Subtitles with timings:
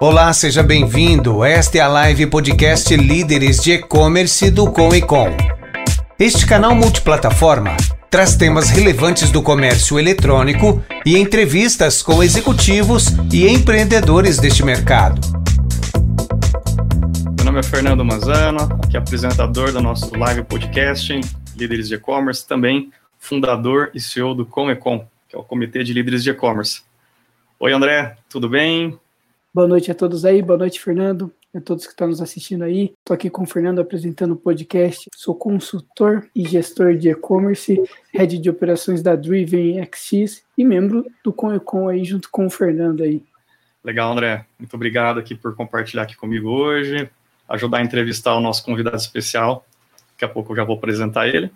[0.00, 1.42] Olá, seja bem-vindo.
[1.44, 5.26] Esta é a live podcast Líderes de E-Commerce do Com e Com.
[6.16, 7.76] Este canal multiplataforma
[8.08, 15.20] traz temas relevantes do comércio eletrônico e entrevistas com executivos e empreendedores deste mercado.
[17.36, 21.12] Meu nome é Fernando Mazano, aqui é apresentador do nosso live podcast
[21.56, 26.22] Líderes de E-Commerce, também fundador e CEO do Comecom, que é o Comitê de Líderes
[26.22, 26.82] de E-Commerce.
[27.58, 28.96] Oi, André, tudo bem?
[29.52, 32.92] Boa noite a todos aí, boa noite, Fernando, a todos que estão nos assistindo aí.
[32.98, 35.08] Estou aqui com o Fernando apresentando o podcast.
[35.16, 41.32] Sou consultor e gestor de e-commerce, head de operações da Driven XX e membro do
[41.32, 43.22] Conecom aí junto com o Fernando aí.
[43.82, 44.44] Legal, André.
[44.58, 47.10] Muito obrigado aqui por compartilhar aqui comigo hoje,
[47.48, 49.66] ajudar a entrevistar o nosso convidado especial.
[50.12, 51.50] Daqui a pouco eu já vou apresentar ele.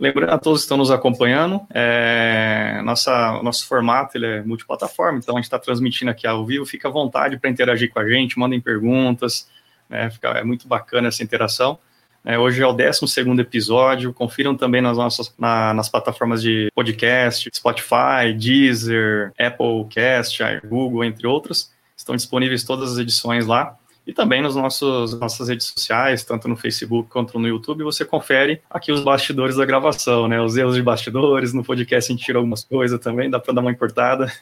[0.00, 5.34] Lembrando a todos que estão nos acompanhando, é, nossa, nosso formato ele é multiplataforma, então
[5.34, 8.38] a gente está transmitindo aqui ao vivo, fica à vontade para interagir com a gente,
[8.38, 9.48] mandem perguntas,
[9.90, 11.80] né, fica, é muito bacana essa interação.
[12.24, 17.50] É, hoje é o 12 episódio, confiram também nas nossas na, nas plataformas de podcast,
[17.52, 23.76] Spotify, Deezer, Apple Cast, Google, entre outras, estão disponíveis todas as edições lá
[24.08, 28.62] e também nos nossos nossas redes sociais, tanto no Facebook quanto no YouTube, você confere
[28.70, 30.40] aqui os bastidores da gravação, né?
[30.40, 33.60] Os erros de bastidores, no podcast a gente tira algumas coisas também, dá para dar
[33.60, 34.32] uma importada.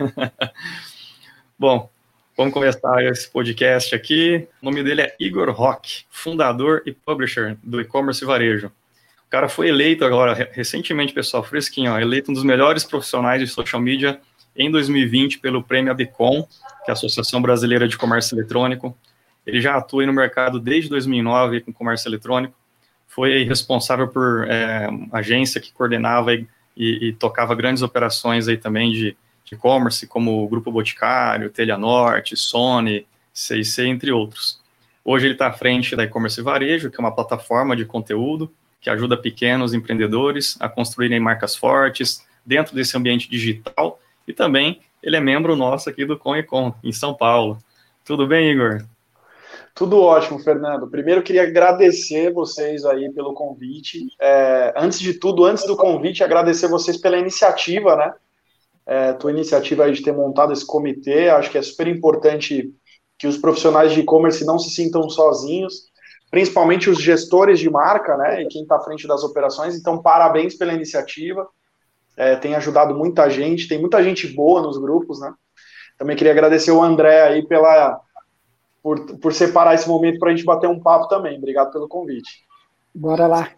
[1.58, 1.91] Bom,
[2.36, 4.47] vamos começar esse podcast aqui.
[4.62, 8.69] O nome dele é Igor Rock, fundador e publisher do e-commerce varejo.
[8.69, 13.48] O cara foi eleito agora, recentemente, pessoal, fresquinho, ó, eleito um dos melhores profissionais de
[13.48, 14.20] social media
[14.56, 16.45] em 2020 pelo prêmio ABCOM,
[16.84, 18.97] que é a Associação Brasileira de Comércio Eletrônico.
[19.47, 22.55] Ele já atua no mercado desde 2009 com comércio eletrônico.
[23.06, 28.92] Foi responsável por é, agência que coordenava e, e, e, tocava grandes operações aí também
[28.92, 29.17] de
[29.50, 34.61] e-commerce, como o Grupo Boticário, Norte, Sony, C&C, entre outros.
[35.05, 38.90] Hoje ele está à frente da e-commerce varejo, que é uma plataforma de conteúdo que
[38.90, 45.20] ajuda pequenos empreendedores a construírem marcas fortes dentro desse ambiente digital e também ele é
[45.20, 47.58] membro nosso aqui do Com Com, em São Paulo.
[48.05, 48.85] Tudo bem, Igor?
[49.77, 50.89] Tudo ótimo, Fernando.
[50.89, 54.07] Primeiro, queria agradecer vocês aí pelo convite.
[54.19, 58.15] É, antes de tudo, antes do convite, agradecer vocês pela iniciativa, né?
[58.86, 61.29] É, tua iniciativa aí de ter montado esse comitê.
[61.29, 62.73] Acho que é super importante
[63.19, 65.91] que os profissionais de e-commerce não se sintam sozinhos,
[66.31, 68.45] principalmente os gestores de marca, né?
[68.45, 69.77] E quem está à frente das operações.
[69.77, 71.47] Então, parabéns pela iniciativa.
[72.17, 75.35] É, tem ajudado muita gente, tem muita gente boa nos grupos, né?
[75.98, 78.01] Também queria agradecer o André aí pela
[78.86, 81.36] por, por separar esse momento para a gente bater um papo também.
[81.36, 82.45] Obrigado pelo convite.
[82.95, 83.51] Bora lá.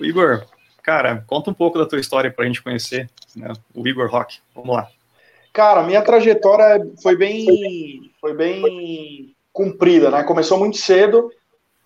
[0.00, 0.46] Igor,
[0.82, 4.40] cara, conta um pouco da tua história para a gente conhecer né, o Igor Rock.
[4.54, 4.88] Vamos lá.
[5.52, 10.24] Cara, minha trajetória foi bem, foi bem cumprida, né?
[10.24, 11.30] Começou muito cedo.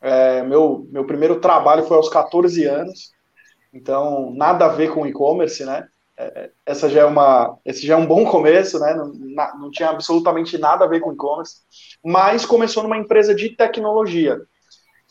[0.01, 3.13] É, meu, meu primeiro trabalho foi aos 14 anos,
[3.75, 5.89] então nada a ver com e-commerce, né?
[6.67, 8.93] Essa já é uma, esse já é um bom começo, né?
[8.95, 9.13] Não,
[9.61, 11.59] não tinha absolutamente nada a ver com e-commerce,
[12.05, 14.41] mas começou numa empresa de tecnologia.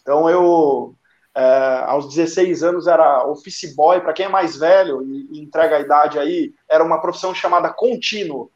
[0.01, 0.95] Então eu,
[1.35, 4.01] é, aos 16 anos, era office boy.
[4.01, 7.69] Para quem é mais velho e, e, entrega a idade aí, era uma profissão chamada
[7.69, 8.51] contínuo.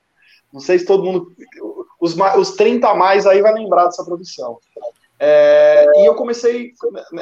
[0.52, 1.32] Não sei se todo mundo,
[2.02, 4.58] os, os 30 a mais aí vai lembrar dessa profissão.
[5.20, 6.74] É, e eu comecei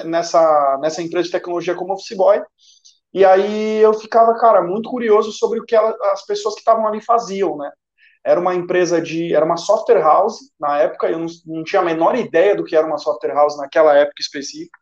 [0.06, 2.42] nessa, nessa empresa de tecnologia como office boy.
[3.14, 6.88] E aí eu ficava, cara, muito curioso sobre o que ela, as pessoas que estavam
[6.88, 7.72] ali faziam, né?
[8.24, 9.34] Era uma empresa de.
[9.34, 12.76] Era uma software house na época, eu não, não tinha a menor ideia do que
[12.76, 14.78] era uma software house naquela época específica.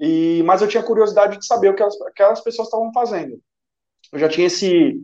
[0.00, 3.40] E, mas eu tinha curiosidade de saber o que aquelas, aquelas pessoas estavam fazendo.
[4.12, 4.94] Eu já tinha esse,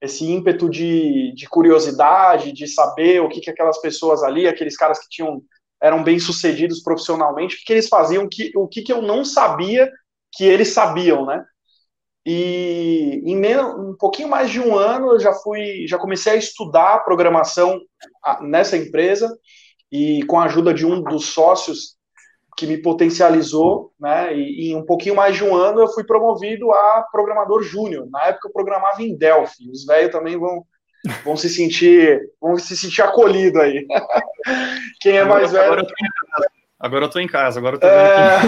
[0.00, 4.98] esse ímpeto de, de curiosidade, de saber o que, que aquelas pessoas ali, aqueles caras
[4.98, 5.42] que tinham
[5.80, 9.24] eram bem sucedidos profissionalmente, o que, que eles faziam, que, o que, que eu não
[9.24, 9.90] sabia
[10.32, 11.44] que eles sabiam, né?
[12.24, 16.36] E em menos, um pouquinho mais de um ano eu já fui, já comecei a
[16.36, 17.80] estudar programação
[18.40, 19.36] nessa empresa
[19.90, 21.96] e com a ajuda de um dos sócios
[22.56, 24.36] que me potencializou, né?
[24.36, 28.08] E, em um pouquinho mais de um ano eu fui promovido a programador júnior.
[28.10, 29.68] Na época eu programava em Delphi.
[29.70, 30.64] Os velhos também vão
[31.24, 33.84] vão se sentir vão se sentir acolhido aí.
[35.00, 35.84] Quem é mais velho
[36.82, 38.40] Agora eu tô em casa, agora eu tô vendo é...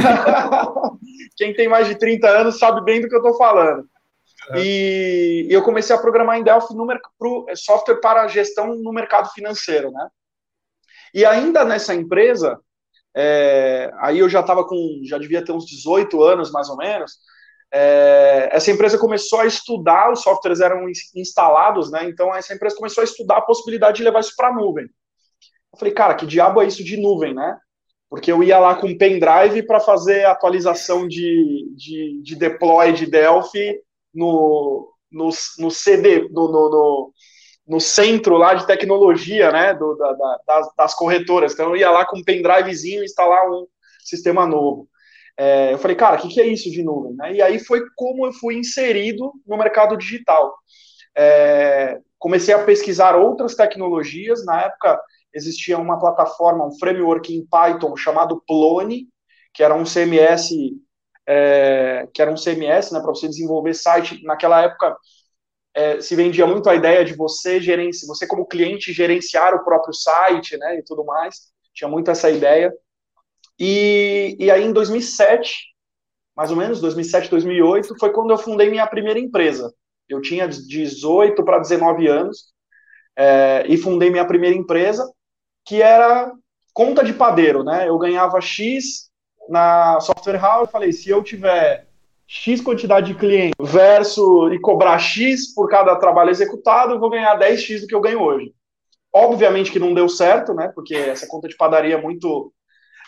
[1.39, 3.89] Quem tem mais de 30 anos sabe bem do que eu tô falando.
[4.51, 4.59] É.
[4.59, 6.85] E eu comecei a programar em Delphi no
[7.17, 10.09] pro software para gestão no mercado financeiro, né?
[11.15, 12.59] E ainda nessa empresa,
[13.17, 17.13] é, aí eu já estava com, já devia ter uns 18 anos mais ou menos.
[17.73, 22.05] É, essa empresa começou a estudar, os softwares eram instalados, né?
[22.05, 24.87] Então essa empresa começou a estudar a possibilidade de levar isso para a nuvem.
[25.73, 27.59] Eu falei, cara, que diabo é isso de nuvem, né?
[28.15, 33.81] Porque eu ia lá com pendrive para fazer atualização de, de, de, deploy de Delphi
[34.15, 37.13] no, no, no CD, no, no, no,
[37.67, 41.55] no, centro lá de tecnologia, né, do, da, da, das, das, corretoras.
[41.55, 43.67] Então eu ia lá com um pendrivezinho instalar um
[44.05, 44.89] sistema novo.
[45.37, 47.17] É, eu falei, cara, o que, que, é isso de nuvem?
[47.17, 47.35] Né?
[47.35, 50.55] E aí foi como eu fui inserido no mercado digital.
[51.17, 54.45] É, comecei a pesquisar outras tecnologias.
[54.45, 55.01] Na época
[55.35, 59.09] existia uma plataforma, um framework em Python chamado Plone,
[59.53, 60.55] que era um CMS,
[61.27, 64.23] é, que era um CMS, né, para você desenvolver site.
[64.25, 64.97] Naquela época
[65.75, 69.93] é, se vendia muito a ideia de você gerenciar, você como cliente gerenciar o próprio
[69.93, 71.53] site, né, e tudo mais.
[71.75, 72.73] Tinha muito essa ideia.
[73.59, 75.75] E, e aí em 2007,
[76.37, 79.73] mais ou menos 2007, 2008, foi quando eu fundei minha primeira empresa.
[80.09, 82.53] Eu tinha 18 para 19 anos
[83.17, 85.09] é, e fundei minha primeira empresa
[85.65, 86.33] que era
[86.73, 87.89] conta de padeiro, né?
[87.89, 89.11] Eu ganhava X
[89.49, 91.87] na software house, falei, se eu tiver
[92.27, 97.39] X quantidade de clientes versus e cobrar X por cada trabalho executado, eu vou ganhar
[97.39, 98.55] 10X do que eu ganho hoje.
[99.13, 100.69] Obviamente que não deu certo, né?
[100.75, 102.53] Porque essa conta de padaria é muito,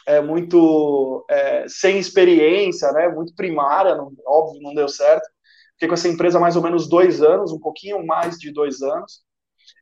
[0.06, 3.08] é muito é, sem experiência, né?
[3.08, 5.26] Muito primária, não, óbvio, não deu certo.
[5.72, 9.25] Fiquei com essa empresa mais ou menos dois anos, um pouquinho mais de dois anos.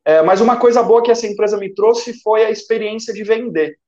[0.04, 3.78] É, mas uma coisa boa que essa empresa me trouxe foi a experiência de vender.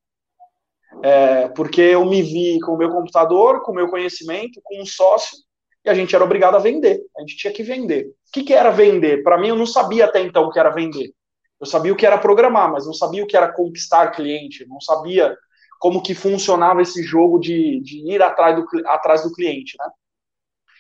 [1.03, 4.87] É, porque eu me vi com o meu computador, com o meu conhecimento, com um
[4.87, 5.37] sócio,
[5.85, 7.01] e a gente era obrigado a vender.
[7.17, 8.07] A gente tinha que vender.
[8.07, 9.23] O que, que era vender?
[9.23, 11.13] Para mim, eu não sabia até então o que era vender.
[11.61, 14.81] Eu sabia o que era programar, mas não sabia o que era conquistar cliente, não
[14.81, 15.37] sabia
[15.79, 19.89] como que funcionava esse jogo de, de ir atrás do, atrás do cliente, né?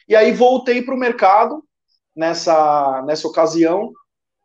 [0.08, 1.62] E aí voltei para o mercado
[2.14, 3.92] nessa, nessa ocasião,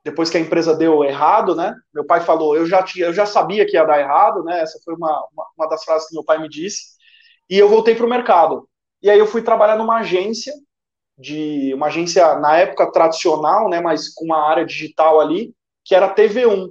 [0.04, 1.76] depois que a empresa deu errado, né?
[1.94, 4.62] Meu pai falou, eu já tinha, eu já sabia que ia dar errado, né?
[4.62, 6.96] Essa foi uma, uma, uma das frases que meu pai me disse.
[7.50, 8.68] E eu voltei para o mercado.
[9.02, 10.54] E aí eu fui trabalhar numa agência
[11.18, 13.80] de uma agência na época tradicional, né?
[13.80, 15.54] Mas com uma área digital ali,
[15.86, 16.70] que era a TV1.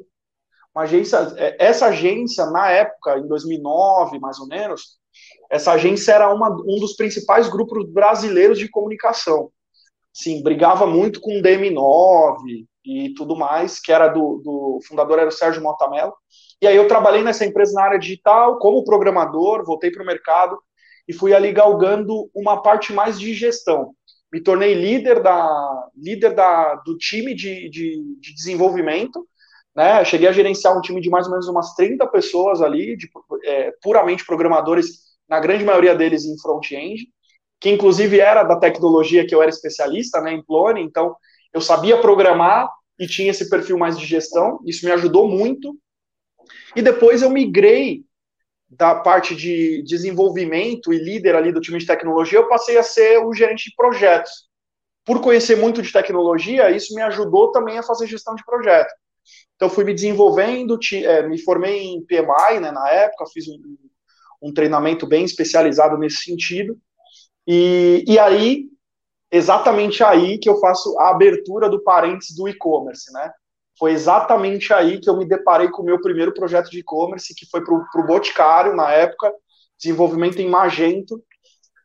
[0.75, 4.99] Uma agência, é, essa agência na época, em 2009 mais ou menos,
[5.51, 9.51] essa agência era uma, um dos principais grupos brasileiros de comunicação.
[10.13, 15.29] Sim, brigava muito com o DM9, e tudo mais, que era do, do fundador era
[15.29, 16.15] o Sérgio Montamelo.
[16.61, 20.59] E aí eu trabalhei nessa empresa na área digital como programador, voltei para o mercado
[21.09, 23.93] e fui ali galgando uma parte mais de gestão.
[24.33, 29.27] Me tornei líder da líder da, do time de, de, de desenvolvimento,
[29.75, 30.05] né?
[30.05, 33.09] Cheguei a gerenciar um time de mais ou menos umas 30 pessoas ali, de,
[33.45, 37.09] é, puramente programadores, na grande maioria deles em front-end,
[37.61, 41.15] que inclusive era da tecnologia que eu era especialista, né, em Plone, então
[41.53, 42.69] eu sabia programar
[42.99, 45.77] e tinha esse perfil mais de gestão, isso me ajudou muito.
[46.77, 48.05] E depois eu migrei
[48.69, 53.19] da parte de desenvolvimento e líder ali do time de tecnologia, eu passei a ser
[53.19, 54.49] o gerente de projetos.
[55.05, 58.93] Por conhecer muito de tecnologia, isso me ajudou também a fazer gestão de projeto.
[59.57, 63.59] Então, fui me desenvolvendo, é, me formei em PMI né, na época, fiz um,
[64.41, 66.79] um treinamento bem especializado nesse sentido.
[67.47, 68.70] E, e aí,
[69.31, 73.33] exatamente aí que eu faço a abertura do parênteses do e-commerce, né?
[73.79, 77.47] Foi exatamente aí que eu me deparei com o meu primeiro projeto de e-commerce, que
[77.47, 79.33] foi para o Boticário, na época,
[79.79, 81.23] desenvolvimento em Magento.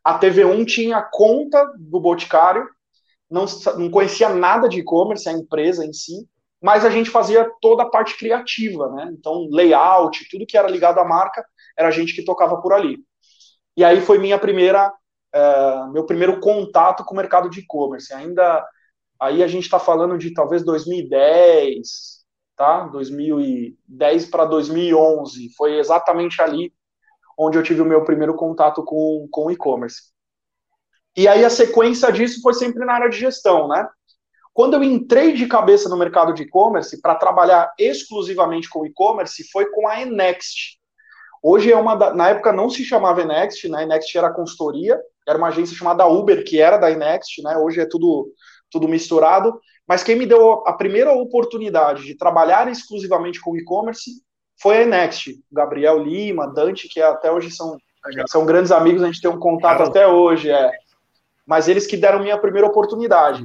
[0.04, 2.68] A TV1 tinha conta do Boticário,
[3.30, 3.46] não,
[3.78, 6.28] não conhecia nada de e-commerce, a empresa em si,
[6.62, 9.10] mas a gente fazia toda a parte criativa, né?
[9.12, 11.44] Então, layout, tudo que era ligado à marca,
[11.78, 12.98] era a gente que tocava por ali.
[13.76, 14.92] E aí foi minha primeira
[15.36, 18.12] é, meu primeiro contato com o mercado de e-commerce.
[18.14, 18.66] Ainda
[19.20, 22.24] aí a gente está falando de talvez 2010,
[22.56, 22.84] tá?
[22.84, 25.54] 2010 para 2011.
[25.54, 26.72] Foi exatamente ali
[27.38, 30.04] onde eu tive o meu primeiro contato com, com e-commerce.
[31.14, 33.86] E aí a sequência disso foi sempre na área de gestão, né?
[34.54, 39.70] Quando eu entrei de cabeça no mercado de e-commerce para trabalhar exclusivamente com e-commerce, foi
[39.70, 40.78] com a Enext.
[41.42, 43.82] Hoje é uma da, na época não se chamava Enext, né?
[43.82, 47.56] Enext era consultoria, era uma agência chamada Uber, que era da Inext, né?
[47.56, 48.32] Hoje é tudo,
[48.70, 49.58] tudo misturado.
[49.86, 54.10] Mas quem me deu a primeira oportunidade de trabalhar exclusivamente com e-commerce
[54.60, 55.34] foi a Inext.
[55.50, 57.76] Gabriel Lima, Dante, que até hoje são,
[58.26, 60.50] são grandes amigos, a gente tem um contato até hoje.
[60.50, 60.70] É.
[61.44, 63.44] Mas eles que deram minha primeira oportunidade.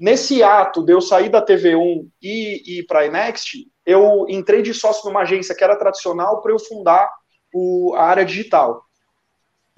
[0.00, 4.72] Nesse ato de eu sair da TV1 e ir para a Inext, eu entrei de
[4.72, 7.08] sócio numa agência que era tradicional para eu fundar
[7.52, 8.87] o, a área digital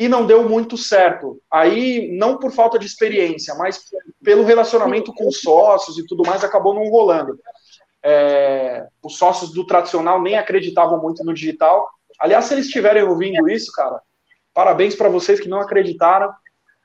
[0.00, 1.38] e não deu muito certo.
[1.50, 3.84] Aí, não por falta de experiência, mas
[4.24, 7.38] pelo relacionamento com sócios e tudo mais, acabou não rolando.
[8.02, 11.86] é, os sócios do tradicional nem acreditavam muito no digital.
[12.18, 14.00] Aliás, se eles estiverem ouvindo isso, cara,
[14.54, 16.32] parabéns para vocês que não acreditaram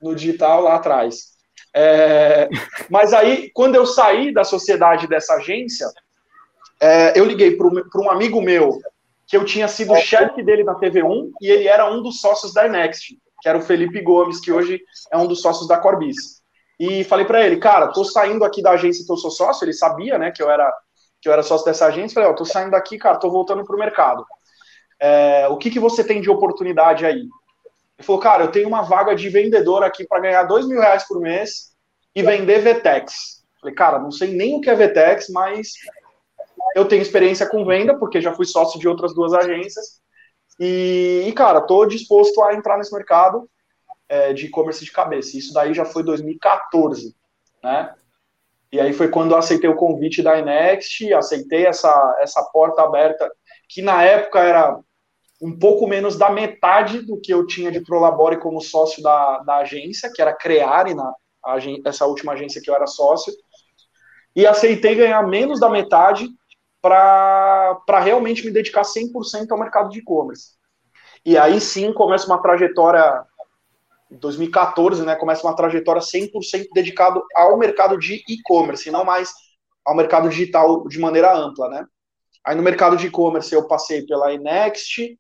[0.01, 1.35] no digital lá atrás.
[1.73, 2.49] É,
[2.89, 5.87] mas aí, quando eu saí da sociedade dessa agência,
[6.81, 8.77] é, eu liguei para um amigo meu,
[9.27, 12.67] que eu tinha sido chefe dele na TV1, e ele era um dos sócios da
[12.67, 16.41] Next, que era o Felipe Gomes, que hoje é um dos sócios da Corbis.
[16.79, 19.73] E falei para ele, cara, tô saindo aqui da agência que eu sou sócio, ele
[19.73, 20.71] sabia, né, que eu era
[21.21, 23.65] que eu era sócio dessa agência, falei, ó, oh, tô saindo daqui, cara, tô voltando
[23.65, 24.23] pro mercado.
[24.99, 27.21] É, o que que você tem de oportunidade aí?
[27.97, 31.07] Ele falou, cara, eu tenho uma vaga de vendedor aqui para ganhar dois mil reais
[31.07, 31.75] por mês
[32.13, 33.43] e vender VTEX.
[33.59, 35.69] Falei, cara, não sei nem o que é VTEX, mas
[36.75, 40.01] eu tenho experiência com venda, porque já fui sócio de outras duas agências.
[40.59, 43.49] E, cara, tô disposto a entrar nesse mercado
[44.09, 45.37] é, de e-commerce de cabeça.
[45.37, 47.15] Isso daí já foi 2014,
[47.63, 47.95] né?
[48.71, 53.31] E aí foi quando eu aceitei o convite da Inext, aceitei essa, essa porta aberta,
[53.69, 54.77] que na época era
[55.41, 59.57] um pouco menos da metade do que eu tinha de Prolabore como sócio da, da
[59.57, 61.13] agência, que era Creare, na,
[61.85, 63.33] essa última agência que eu era sócio,
[64.35, 66.27] e aceitei ganhar menos da metade
[66.85, 70.51] para realmente me dedicar 100% ao mercado de e-commerce.
[71.25, 73.23] E aí sim começa uma trajetória,
[74.11, 79.33] em 2014, né, começa uma trajetória 100% dedicado ao mercado de e-commerce, e não mais
[79.83, 81.85] ao mercado digital de maneira ampla, né.
[82.45, 85.17] Aí no mercado de e-commerce eu passei pela Inext,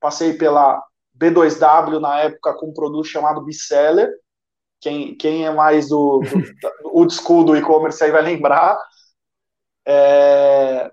[0.00, 0.82] passei pela
[1.16, 4.10] B2W na época com um produto chamado Biseller.
[4.80, 8.76] Quem, quem é mais do, do old school do e-commerce aí vai lembrar.
[9.86, 10.90] É,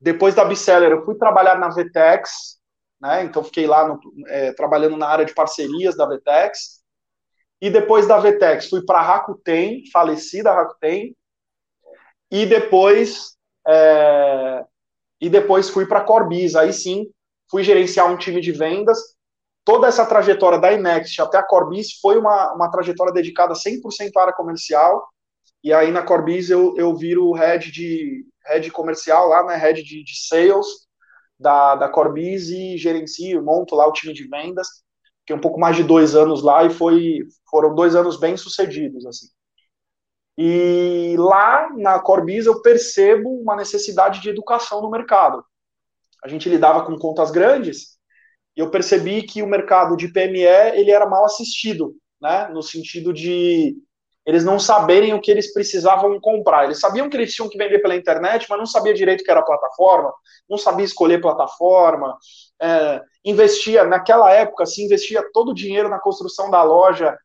[0.00, 2.58] depois da Biseller, eu fui trabalhar na Vtex,
[3.00, 3.24] né?
[3.24, 6.82] Então fiquei lá no, é, trabalhando na área de parcerias da Vtex.
[7.60, 11.16] E depois da Vtex, fui para a Rakuten, falecida Rakuten.
[12.30, 14.64] E depois é,
[15.20, 16.54] e depois fui para a Corbis.
[16.54, 17.06] Aí sim,
[17.50, 18.98] fui gerenciar um time de vendas.
[19.64, 24.22] Toda essa trajetória da Inext até a Corbis foi uma, uma trajetória dedicada 100% à
[24.22, 25.08] área comercial.
[25.66, 30.04] E aí na Corbis eu, eu viro head de head comercial lá, né, head de,
[30.04, 30.66] de sales
[31.38, 34.68] da, da Corbis e gerencio, monto lá o time de vendas.
[35.20, 37.18] Fiquei um pouco mais de dois anos lá e foi,
[37.50, 39.26] foram dois anos bem sucedidos, assim.
[40.38, 45.44] E lá na Corbis eu percebo uma necessidade de educação no mercado
[46.26, 47.96] a gente lidava com contas grandes,
[48.56, 50.42] e eu percebi que o mercado de PME
[50.74, 52.48] ele era mal assistido, né?
[52.48, 53.76] No sentido de
[54.26, 56.64] eles não saberem o que eles precisavam comprar.
[56.64, 59.30] Eles sabiam que eles tinham que vender pela internet, mas não sabia direito o que
[59.30, 60.12] era plataforma,
[60.50, 62.18] não sabia escolher plataforma,
[62.60, 67.16] é, investia, naquela época, se investia todo o dinheiro na construção da loja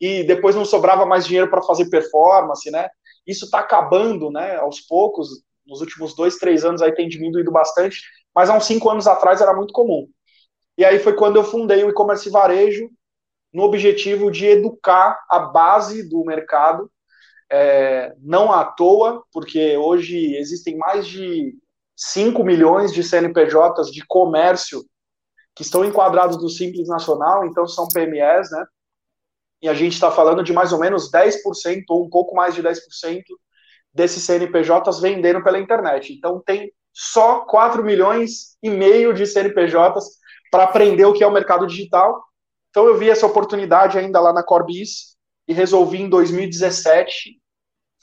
[0.00, 2.88] e depois não sobrava mais dinheiro para fazer performance, né?
[3.26, 4.56] Isso está acabando, né?
[4.56, 5.28] Aos poucos,
[5.66, 8.00] nos últimos dois, três anos aí tem diminuído bastante,
[8.34, 10.08] mas há uns cinco anos atrás era muito comum.
[10.78, 12.88] E aí foi quando eu fundei o e-commerce varejo,
[13.52, 16.90] no objetivo de educar a base do mercado,
[17.50, 21.56] é, não à toa, porque hoje existem mais de
[21.96, 24.84] 5 milhões de CNPJs de comércio
[25.54, 28.66] que estão enquadrados do Simples Nacional, então são PMEs, né?
[29.62, 32.62] E a gente está falando de mais ou menos 10% ou um pouco mais de
[32.62, 33.22] 10%
[33.92, 36.12] desses CNPJs vendendo pela internet.
[36.12, 40.04] Então tem só 4 milhões e meio de CNPJs
[40.50, 42.22] para aprender o que é o mercado digital.
[42.76, 45.16] Então eu vi essa oportunidade ainda lá na Corbis
[45.48, 47.40] e resolvi em 2017,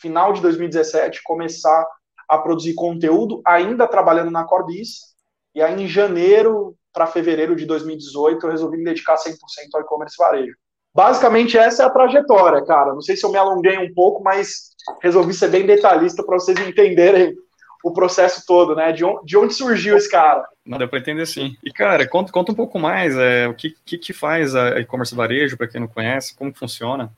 [0.01, 1.85] final de 2017, começar
[2.27, 5.13] a produzir conteúdo, ainda trabalhando na Corbis.
[5.53, 9.35] E aí em janeiro para fevereiro de 2018 eu resolvi me dedicar 100%
[9.75, 10.55] ao e-commerce varejo.
[10.91, 12.95] Basicamente essa é a trajetória, cara.
[12.95, 14.71] Não sei se eu me alonguei um pouco, mas
[15.03, 17.35] resolvi ser bem detalhista para vocês entenderem
[17.83, 18.93] o processo todo, né?
[18.93, 20.47] De onde, de onde surgiu esse cara?
[20.65, 21.57] Não deu para entender sim.
[21.61, 25.13] E cara, conta, conta um pouco mais, é, o que, que, que faz a e-commerce
[25.13, 27.11] varejo, para quem não conhece, como funciona?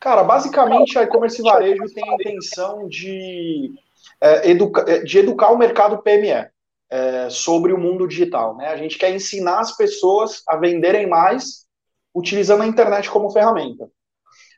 [0.00, 3.74] Cara, basicamente a e-commerce varejo tem a intenção de,
[4.20, 6.48] é, educa é, de educar o mercado PME
[6.88, 8.56] é, sobre o mundo digital.
[8.56, 8.68] Né?
[8.68, 11.66] A gente quer ensinar as pessoas a venderem mais
[12.14, 13.88] utilizando a internet como ferramenta.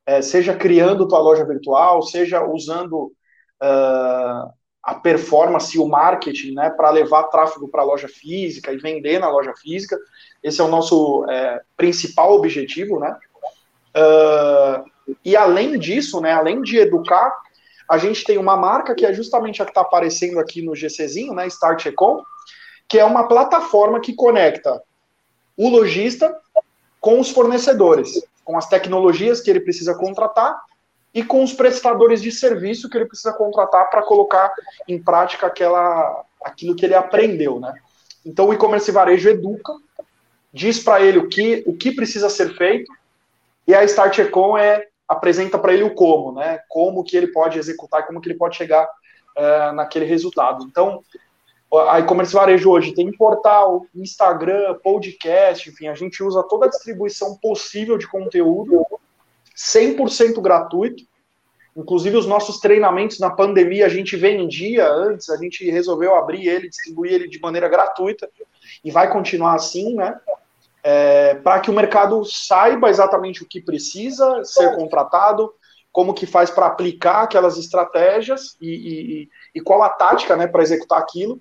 [0.06, 3.12] É, seja criando tua loja virtual, seja usando
[3.62, 8.78] uh, a performance e o marketing, né, para levar tráfego para a loja física e
[8.78, 9.98] vender na loja física.
[10.42, 13.16] Esse é o nosso é, principal objetivo, né?
[13.96, 14.84] Uh,
[15.24, 17.34] e além disso, né, além de educar,
[17.90, 21.34] a gente tem uma marca que é justamente a que está aparecendo aqui no GCzinho,
[21.34, 22.22] né, Start Econ,
[22.86, 24.82] que é uma plataforma que conecta
[25.56, 26.34] o lojista
[27.00, 30.58] com os fornecedores, com as tecnologias que ele precisa contratar
[31.18, 34.54] e com os prestadores de serviço que ele precisa contratar para colocar
[34.86, 37.74] em prática aquela, aquilo que ele aprendeu, né?
[38.24, 39.72] Então o e-commerce varejo educa,
[40.52, 42.92] diz para ele o que, o que precisa ser feito,
[43.66, 46.60] e a Start Econ é apresenta para ele o como, né?
[46.68, 50.64] Como que ele pode executar, como que ele pode chegar uh, naquele resultado.
[50.70, 51.02] Então,
[51.88, 57.36] a e-commerce varejo hoje tem portal, Instagram, podcast, enfim, a gente usa toda a distribuição
[57.38, 58.86] possível de conteúdo,
[59.58, 61.02] 100% gratuito.
[61.76, 66.68] Inclusive, os nossos treinamentos na pandemia a gente vendia antes, a gente resolveu abrir ele,
[66.68, 68.28] distribuir ele de maneira gratuita
[68.84, 70.18] e vai continuar assim, né?
[70.82, 75.52] É, para que o mercado saiba exatamente o que precisa ser contratado,
[75.90, 80.62] como que faz para aplicar aquelas estratégias e, e, e qual a tática né, para
[80.62, 81.38] executar aquilo.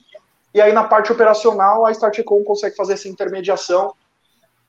[0.54, 3.94] E aí, na parte operacional, a Startcom consegue fazer essa intermediação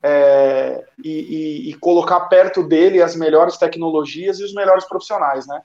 [0.03, 5.61] é, e, e, colocar perto dele as melhores tecnologias e os melhores profissionais, né?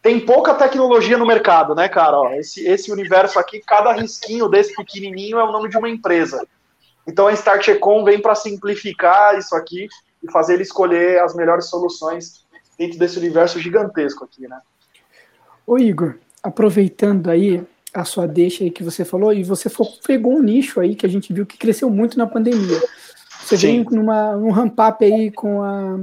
[0.00, 2.18] Tem pouca tecnologia no mercado, né, cara?
[2.18, 6.46] Ó, esse, esse universo aqui, cada risquinho desse pequenininho é o nome de uma empresa.
[7.06, 9.88] Então a Start Econ vem para simplificar isso aqui
[10.22, 12.44] e fazer ele escolher as melhores soluções
[12.78, 14.60] dentro desse universo gigantesco aqui, né?
[15.66, 19.70] Ô Igor, aproveitando aí a sua deixa aí que você falou, e você
[20.06, 22.80] pegou um nicho aí que a gente viu que cresceu muito na pandemia.
[23.46, 23.66] Você Sim.
[23.84, 26.00] veio numa, num ramp-up aí com a,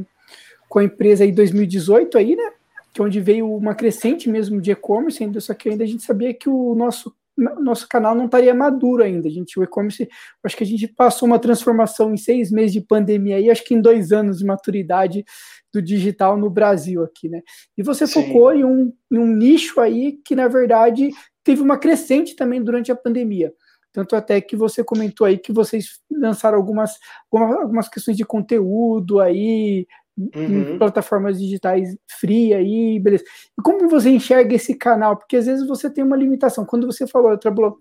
[0.70, 2.52] com a empresa aí 2018 aí, né?
[2.94, 6.04] Que é onde veio uma crescente mesmo de e-commerce, ainda só que ainda a gente
[6.04, 9.28] sabia que o nosso nosso canal não estaria maduro ainda.
[9.28, 10.08] A gente, o e-commerce,
[10.44, 13.74] acho que a gente passou uma transformação em seis meses de pandemia aí, acho que
[13.74, 15.26] em dois anos de maturidade
[15.74, 17.42] do digital no Brasil aqui, né?
[17.76, 18.14] E você Sim.
[18.14, 21.10] focou em um, em um nicho aí que, na verdade,
[21.44, 23.52] teve uma crescente também durante a pandemia.
[23.94, 26.98] Tanto até que você comentou aí que vocês lançaram algumas,
[27.32, 30.74] algumas questões de conteúdo aí, uhum.
[30.74, 33.24] em plataformas digitais free aí, beleza.
[33.58, 35.16] E como você enxerga esse canal?
[35.16, 36.66] Porque às vezes você tem uma limitação.
[36.66, 37.78] Quando você falou, eu trabalhou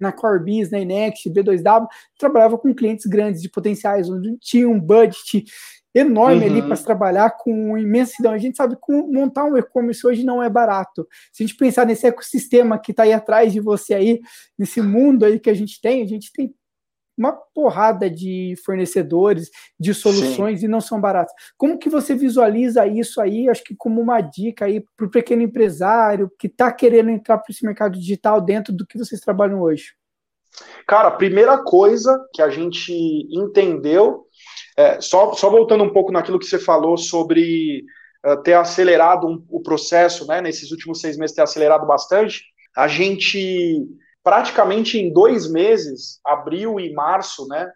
[0.00, 1.86] na Corebis, na Inext, B2W,
[2.18, 5.44] trabalhava com clientes grandes de potenciais, onde tinha um budget
[5.94, 6.52] enorme uhum.
[6.52, 8.32] ali para trabalhar com imensidão.
[8.32, 11.06] A gente sabe que montar um e-commerce hoje não é barato.
[11.32, 14.20] Se a gente pensar nesse ecossistema que está aí atrás de você aí,
[14.58, 16.54] nesse mundo aí que a gente tem, a gente tem
[17.16, 20.66] uma porrada de fornecedores, de soluções Sim.
[20.66, 21.34] e não são baratos.
[21.56, 23.48] Como que você visualiza isso aí?
[23.48, 27.52] Acho que como uma dica aí para o pequeno empresário que está querendo entrar para
[27.52, 29.92] esse mercado digital dentro do que vocês trabalham hoje.
[30.86, 32.92] Cara, a primeira coisa que a gente
[33.30, 34.26] entendeu,
[34.76, 37.84] é, só, só voltando um pouco naquilo que você falou sobre
[38.26, 42.42] uh, ter acelerado um, o processo, né, nesses últimos seis meses ter acelerado bastante,
[42.76, 43.86] a gente
[44.22, 47.70] praticamente em dois meses, abril e março, né?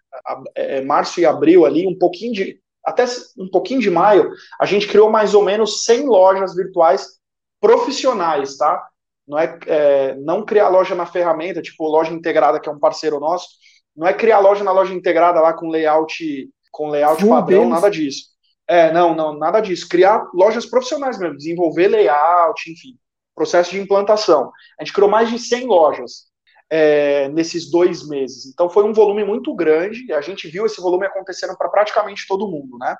[0.54, 2.61] É, março e abril ali, um pouquinho de.
[2.85, 3.04] Até
[3.37, 4.30] um pouquinho de maio,
[4.61, 7.18] a gente criou mais ou menos 100 lojas virtuais
[7.61, 8.80] profissionais, tá?
[9.26, 13.18] Não é, é não criar loja na ferramenta, tipo loja integrada, que é um parceiro
[13.18, 13.48] nosso,
[13.96, 17.74] não é criar loja na loja integrada lá com layout com layout Full padrão, deles.
[17.74, 18.24] nada disso.
[18.68, 19.88] É, não, não, nada disso.
[19.88, 22.98] Criar lojas profissionais mesmo, desenvolver layout, enfim,
[23.34, 24.52] processo de implantação.
[24.78, 26.26] A gente criou mais de 100 lojas
[26.68, 28.44] é, nesses dois meses.
[28.44, 32.50] Então foi um volume muito grande, a gente viu esse volume acontecendo para praticamente todo
[32.50, 32.94] mundo, né?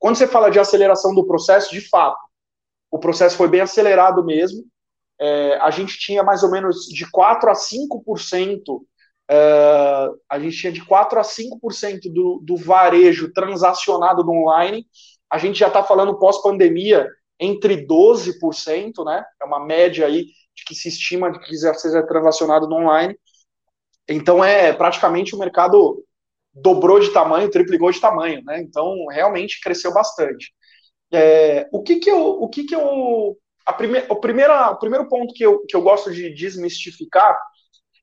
[0.00, 2.18] Quando você fala de aceleração do processo, de fato,
[2.90, 4.64] o processo foi bem acelerado mesmo.
[5.20, 8.80] É, a gente tinha mais ou menos de 4 a 5%,
[9.32, 14.86] é, a gente tinha de 4 a 5% do, do varejo transacionado no online.
[15.30, 17.08] A gente já está falando pós-pandemia
[17.40, 19.24] entre 12%, né?
[19.40, 23.16] É uma média aí de que se estima de que seja transacionado no online.
[24.06, 26.04] Então é praticamente o mercado
[26.52, 28.60] dobrou de tamanho, triplicou de tamanho, né?
[28.60, 30.52] Então realmente cresceu bastante.
[31.10, 34.16] É, o que que eu, o que que eu, a primeira, o
[34.76, 37.34] primeiro ponto que eu, que eu gosto de desmistificar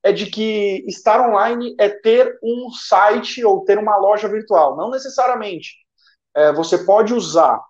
[0.04, 4.78] é de que estar online é ter um site ou ter uma loja virtual.
[4.78, 5.76] Não necessariamente.
[6.36, 7.62] É, você pode usar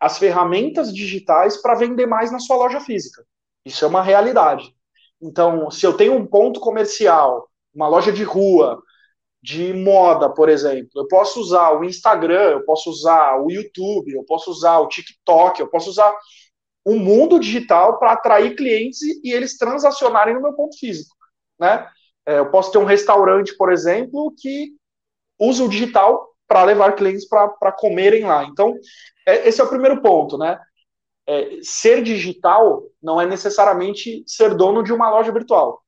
[0.00, 3.24] as ferramentas digitais para vender mais na sua loja física.
[3.64, 4.74] Isso é uma realidade.
[5.20, 8.82] Então, se eu tenho um ponto comercial, uma loja de rua,
[9.42, 14.24] de moda, por exemplo, eu posso usar o Instagram, eu posso usar o YouTube, eu
[14.24, 16.12] posso usar o TikTok, eu posso usar
[16.84, 21.15] o mundo digital para atrair clientes e, e, eles transacionarem no meu ponto físico,
[21.58, 21.88] né?
[22.24, 24.72] É, eu posso ter um restaurante, por exemplo, que
[25.38, 28.44] usa o digital para levar clientes para comerem lá.
[28.44, 28.74] Então,
[29.26, 30.58] é, esse é o primeiro ponto, né?
[31.26, 35.82] é, ser digital não é necessariamente ser dono de uma loja virtual.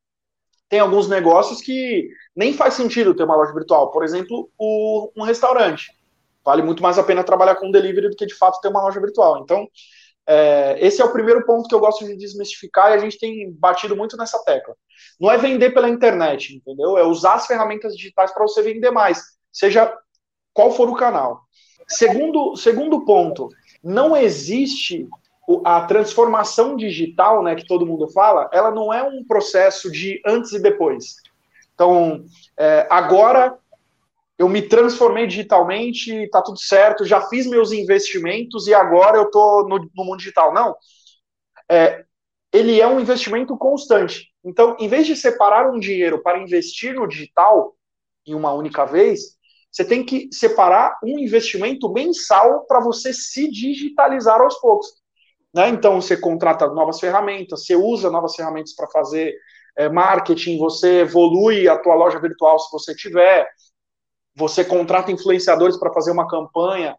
[0.69, 3.91] Tem alguns negócios que nem faz sentido ter uma loja virtual.
[3.91, 5.91] Por exemplo, o, um restaurante.
[6.45, 9.01] Vale muito mais a pena trabalhar com delivery do que de fato ter uma loja
[9.01, 9.43] virtual.
[9.43, 9.67] Então,
[10.29, 13.51] é, esse é o primeiro ponto que eu gosto de desmistificar e a gente tem
[13.51, 14.77] batido muito nessa tecla.
[15.19, 16.99] Não é vender pela internet, entendeu?
[16.99, 19.91] É usar as ferramentas digitais para você vender mais, seja
[20.53, 21.41] qual for o canal.
[21.89, 23.49] Segundo, segundo ponto,
[23.83, 25.09] não existe
[25.65, 30.53] a transformação digital, né, que todo mundo fala, ela não é um processo de antes
[30.53, 31.15] e depois.
[31.73, 32.23] Então,
[32.55, 33.59] é, agora
[34.39, 39.69] eu me transformei digitalmente, está tudo certo, já fiz meus investimentos e agora eu estou
[39.69, 40.55] no, no, mundo digital.
[40.55, 40.77] Não.
[41.69, 42.05] É,
[42.53, 44.29] ele é um investimento constante.
[44.45, 47.77] Então, em vez de separar um dinheiro para investir no digital
[48.25, 49.37] em uma única vez,
[49.73, 54.87] você tem que separar um investimento mensal para você se digitalizar aos poucos.
[55.53, 55.69] Né?
[55.69, 59.35] Então, você contrata novas ferramentas, você usa novas ferramentas para fazer
[59.77, 63.49] é, marketing, você evolui a tua loja virtual se você tiver,
[64.39, 66.97] você contrata influenciadores para fazer uma campanha.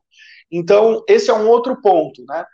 [0.52, 2.46] Então, esse é um outro ponto, né?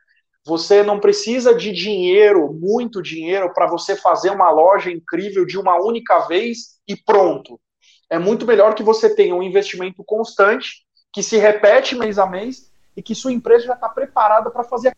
[0.46, 5.76] Você não precisa de dinheiro, muito dinheiro, para você fazer uma loja incrível de uma
[5.84, 7.60] única vez e pronto.
[8.08, 12.72] É muito melhor que você tenha um investimento constante, que se repete mês a mês
[12.96, 14.96] e que sua empresa já está preparada para fazer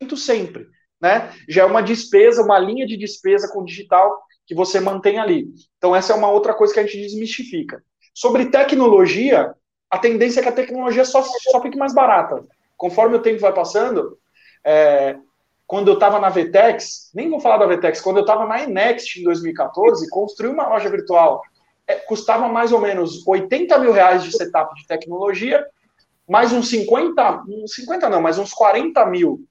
[0.00, 0.66] muito sempre.
[0.98, 1.30] Né?
[1.46, 5.52] Já é uma despesa, uma linha de despesa com digital que você mantém ali.
[5.76, 7.84] Então, essa é uma outra coisa que a gente desmistifica.
[8.16, 9.54] Sobre tecnologia,
[9.90, 12.42] a tendência é que a tecnologia só, só fique mais barata.
[12.74, 14.16] Conforme o tempo vai passando,
[14.64, 15.18] é,
[15.66, 19.20] quando eu estava na Vtex, nem vou falar da Vtex, quando eu estava na Enext
[19.20, 21.42] em 2014, construir uma loja virtual
[21.86, 25.62] é, custava mais ou menos 80 mil reais de setup de tecnologia,
[26.26, 29.44] mais uns 50, 50 não, mais uns 40 mil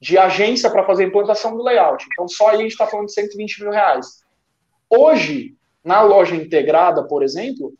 [0.00, 2.06] de agência para fazer a implantação do layout.
[2.12, 4.22] Então, só aí a gente está falando de 120 mil reais.
[4.88, 7.74] Hoje, na loja integrada, por exemplo,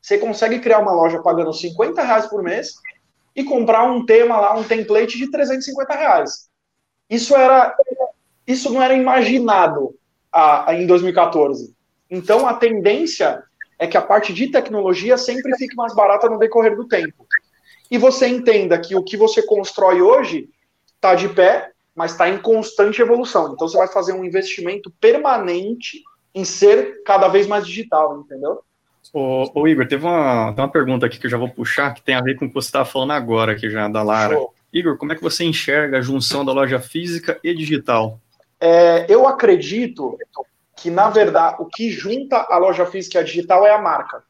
[0.00, 2.74] você consegue criar uma loja pagando 50 reais por mês
[3.34, 6.48] e comprar um tema lá, um template de 350 reais.
[7.08, 7.74] Isso era,
[8.46, 9.94] isso não era imaginado
[10.32, 11.74] a, a, em 2014.
[12.10, 13.42] Então a tendência
[13.78, 17.26] é que a parte de tecnologia sempre fique mais barata no decorrer do tempo.
[17.90, 20.48] E você entenda que o que você constrói hoje
[20.94, 23.52] está de pé, mas está em constante evolução.
[23.52, 26.02] Então você vai fazer um investimento permanente
[26.34, 28.62] em ser cada vez mais digital, entendeu?
[29.12, 32.14] Ô, ô, Igor, teve uma, uma pergunta aqui que eu já vou puxar, que tem
[32.14, 34.34] a ver com o que você estava falando agora, aqui já da Lara.
[34.34, 34.54] Show.
[34.72, 38.20] Igor, como é que você enxerga a junção da loja física e digital?
[38.60, 40.18] É, eu acredito
[40.76, 44.22] que, na verdade, o que junta a loja física e a digital é a marca.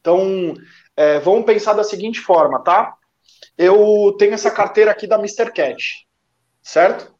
[0.00, 0.54] Então,
[0.96, 2.94] é, vamos pensar da seguinte forma, tá?
[3.58, 5.52] Eu tenho essa carteira aqui da Mr.
[5.52, 6.06] Cat,
[6.62, 7.15] certo?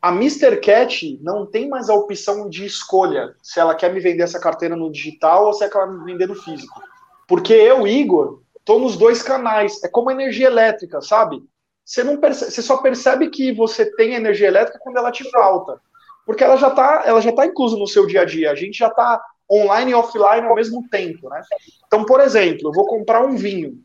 [0.00, 0.60] A Mr.
[0.60, 4.76] Cat não tem mais a opção de escolha se ela quer me vender essa carteira
[4.76, 6.80] no digital ou se ela quer me vender no físico.
[7.26, 9.82] Porque eu, Igor, tô nos dois canais.
[9.82, 11.42] É como energia elétrica, sabe?
[11.84, 15.80] Você, não percebe, você só percebe que você tem energia elétrica quando ela te falta.
[16.24, 18.50] Porque ela já está ela já tá inclusa no seu dia a dia.
[18.50, 21.40] A gente já está online e offline ao mesmo tempo, né?
[21.86, 23.80] Então, por exemplo, eu vou comprar um vinho,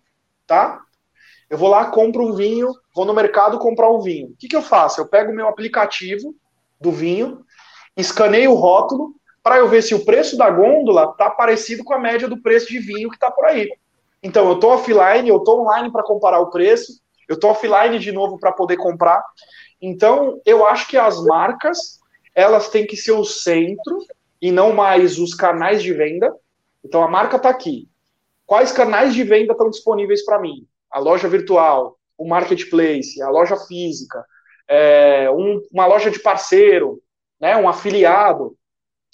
[0.48, 0.82] tá?
[1.52, 4.30] Eu vou lá, compro um vinho, vou no mercado comprar um vinho.
[4.30, 5.02] O que, que eu faço?
[5.02, 6.34] Eu pego o meu aplicativo
[6.80, 7.42] do vinho,
[7.98, 12.00] escaneio o rótulo, para eu ver se o preço da gôndola está parecido com a
[12.00, 13.70] média do preço de vinho que está por aí.
[14.24, 18.14] Então, eu estou offline, eu estou online para comparar o preço, eu estou offline de
[18.14, 19.22] novo para poder comprar.
[19.82, 22.00] Então, eu acho que as marcas,
[22.34, 23.98] elas têm que ser o centro
[24.42, 26.34] e não mais os canais de venda.
[26.82, 27.90] Então, a marca está aqui.
[28.46, 30.66] Quais canais de venda estão disponíveis para mim?
[30.92, 34.24] A loja virtual, o marketplace, a loja física,
[34.68, 37.02] é, um, uma loja de parceiro,
[37.40, 38.56] né, um afiliado.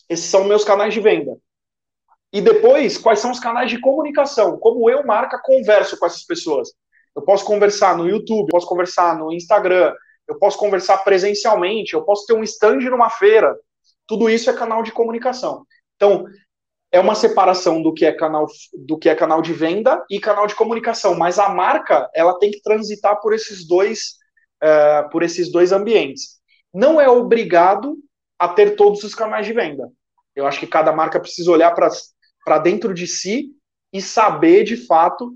[0.10, 1.38] Esses são meus canais de venda.
[2.32, 4.58] E depois, quais são os canais de comunicação?
[4.58, 6.70] Como eu, marca, converso com essas pessoas?
[7.16, 9.94] Eu posso conversar no YouTube, eu posso conversar no Instagram,
[10.28, 13.58] eu posso conversar presencialmente, eu posso ter um stand numa feira.
[14.06, 15.66] Tudo isso é canal de comunicação.
[15.96, 16.26] Então,
[16.92, 20.48] é uma separação do que é canal do que é canal de venda e canal
[20.48, 24.16] de comunicação, mas a marca ela tem que transitar por esses dois
[24.64, 26.38] uh, por esses dois ambientes.
[26.74, 27.98] Não é obrigado
[28.40, 29.90] a ter todos os canais de venda.
[30.36, 33.52] Eu acho que cada marca precisa olhar para dentro de si
[33.92, 35.34] e saber de fato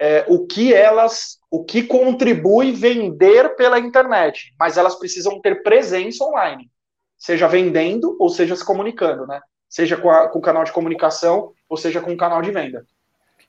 [0.00, 6.24] é, o que elas, o que contribui vender pela internet, mas elas precisam ter presença
[6.24, 6.70] online,
[7.18, 9.40] seja vendendo ou seja se comunicando, né?
[9.70, 12.84] Seja com, a, com o canal de comunicação ou seja com o canal de venda.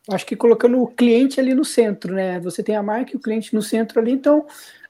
[0.10, 2.40] Acho que colocando o cliente ali no centro, né?
[2.40, 4.46] Você tem a marca e o cliente no centro ali, então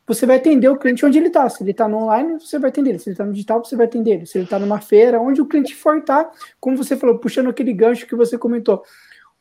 [0.06, 1.50] você vai atender o cliente onde ele está.
[1.50, 3.00] Se ele está no online, você vai atender ele.
[3.00, 4.26] Se ele está no digital, você vai atender ele.
[4.26, 7.50] Se ele está numa feira, onde o cliente for estar, tá, como você falou, puxando
[7.50, 8.84] aquele gancho que você comentou,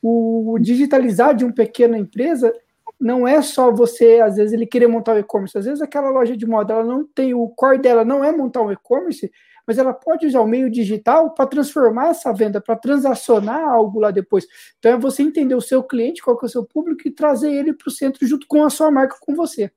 [0.03, 2.53] o digitalizar de uma pequena empresa
[3.01, 5.57] não é só você, às vezes, ele querer montar o e-commerce.
[5.57, 8.61] Às vezes aquela loja de moda, ela não tem, o core dela não é montar
[8.61, 9.31] um e-commerce,
[9.71, 14.11] mas ela pode usar o meio digital para transformar essa venda, para transacionar algo lá
[14.11, 14.45] depois.
[14.81, 17.53] Então é você entender o seu cliente, qual que é o seu público e trazer
[17.53, 19.71] ele para o centro junto com a sua marca, com você.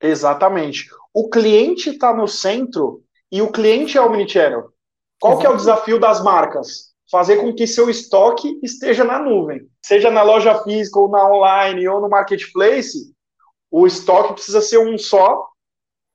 [0.00, 0.88] Exatamente.
[1.12, 4.70] O cliente está no centro e o cliente é o omnichannel.
[5.20, 6.92] Qual que é o desafio das marcas?
[7.10, 9.68] Fazer com que seu estoque esteja na nuvem.
[9.82, 13.12] Seja na loja física, ou na online, ou no marketplace,
[13.72, 15.48] o estoque precisa ser um só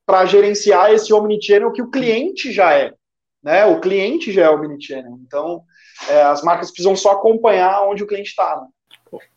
[0.05, 2.93] para gerenciar esse omnichannel que o cliente já é.
[3.43, 3.65] Né?
[3.65, 5.19] O cliente já é omnichannel.
[5.25, 5.63] Então,
[6.09, 8.61] é, as marcas precisam só acompanhar onde o cliente está.
[8.61, 8.67] Né?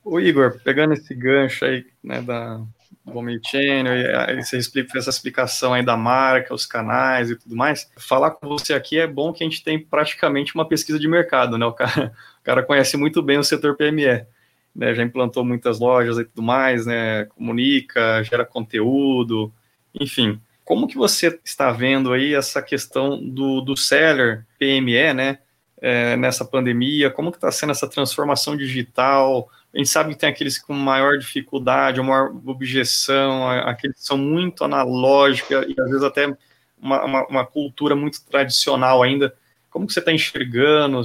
[0.05, 2.61] O Igor, pegando esse gancho aí né, da,
[3.05, 7.57] do Omnichannel, e aí você explica, essa explicação aí da marca, os canais e tudo
[7.57, 7.91] mais.
[7.97, 11.59] Falar com você aqui é bom que a gente tem praticamente uma pesquisa de mercado,
[11.59, 11.67] né?
[11.67, 14.27] O cara, o cara conhece muito bem o setor PME,
[14.75, 14.95] né?
[14.95, 17.27] Já implantou muitas lojas e tudo mais, né?
[17.27, 19.53] Comunica, gera conteúdo,
[19.99, 20.41] enfim.
[20.65, 25.39] Como que você está vendo aí essa questão do, do seller PME, né?
[25.81, 29.51] É, nessa pandemia, como que está sendo essa transformação digital?
[29.75, 34.65] A gente sabe que tem aqueles com maior dificuldade, maior objeção, aqueles que são muito
[34.65, 36.35] analógicos e às vezes até
[36.81, 39.35] uma, uma, uma cultura muito tradicional ainda.
[39.69, 41.03] Como que você está enxergando?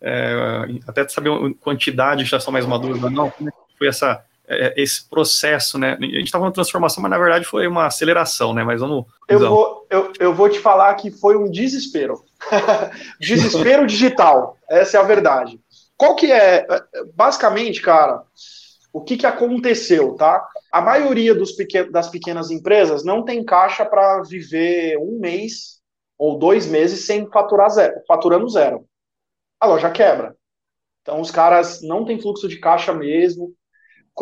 [0.00, 0.34] É,
[0.86, 3.30] até saber quantidade já são mais maduros, não?
[3.30, 5.96] Como é foi essa, é, esse processo, né?
[5.98, 8.62] A gente está falando de transformação, mas na verdade foi uma aceleração, né?
[8.62, 9.06] Mas vamos.
[9.28, 12.22] Eu vou, eu, eu vou te falar que foi um desespero.
[13.18, 14.58] desespero digital.
[14.68, 15.58] Essa é a verdade.
[15.96, 16.66] Qual que é,
[17.14, 18.22] basicamente, cara,
[18.92, 20.46] o que, que aconteceu, tá?
[20.70, 25.80] A maioria dos pequen das pequenas empresas não tem caixa para viver um mês
[26.18, 28.84] ou dois meses sem faturar zero, faturando zero.
[29.60, 30.36] A loja quebra.
[31.02, 33.54] Então os caras não têm fluxo de caixa mesmo,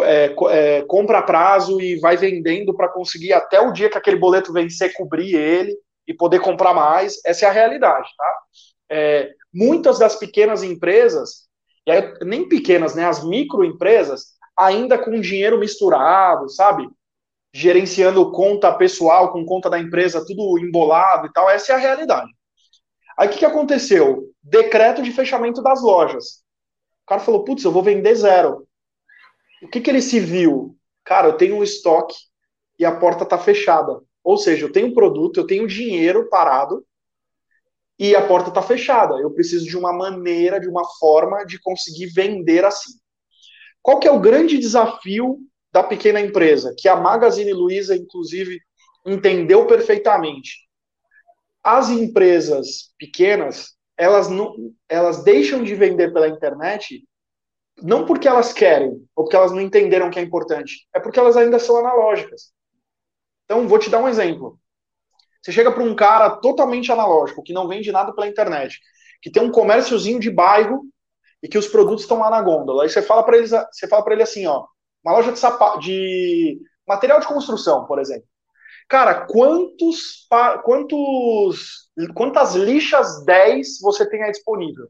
[0.01, 4.53] é, é, compra prazo e vai vendendo para conseguir até o dia que aquele boleto
[4.53, 5.77] vencer cobrir ele
[6.07, 7.21] e poder comprar mais.
[7.25, 8.39] Essa é a realidade, tá?
[8.91, 11.49] É, muitas das pequenas empresas
[12.25, 13.05] nem pequenas, né?
[13.05, 16.89] As microempresas, ainda com dinheiro misturado, sabe?
[17.53, 21.51] Gerenciando conta pessoal com conta da empresa, tudo embolado e tal.
[21.51, 22.31] Essa é a realidade.
[23.19, 24.31] Aí o que, que aconteceu?
[24.43, 26.43] Decreto de fechamento das lojas.
[27.03, 28.67] O cara falou: putz, eu vou vender zero.
[29.63, 30.77] O que, que ele se viu?
[31.05, 32.17] Cara, eu tenho um estoque
[32.79, 34.01] e a porta está fechada.
[34.25, 36.85] Ou seja, eu tenho um produto, eu tenho dinheiro parado,
[37.99, 39.15] e a porta está fechada.
[39.15, 42.93] Eu preciso de uma maneira, de uma forma de conseguir vender assim.
[43.81, 45.39] Qual que é o grande desafio
[45.73, 48.61] da pequena empresa, que a Magazine Luiza, inclusive,
[49.07, 50.69] entendeu perfeitamente?
[51.63, 54.55] As empresas pequenas, elas, não,
[54.89, 57.05] elas deixam de vender pela internet
[57.83, 61.37] não porque elas querem, ou porque elas não entenderam que é importante, é porque elas
[61.37, 62.53] ainda são analógicas.
[63.45, 64.59] Então, vou te dar um exemplo.
[65.43, 68.79] Você chega para um cara totalmente analógico, que não vende nada pela internet,
[69.21, 70.85] que tem um comérciozinho de bairro
[71.43, 72.85] e que os produtos estão lá na gôndola.
[72.85, 74.65] Aí você fala para ele, você fala para ele assim, ó,
[75.05, 75.41] uma loja de,
[75.81, 78.27] de material de construção, por exemplo.
[78.89, 80.29] Cara, quantos,
[80.65, 84.89] quantos, quantas lixas 10 você tem aí disponível?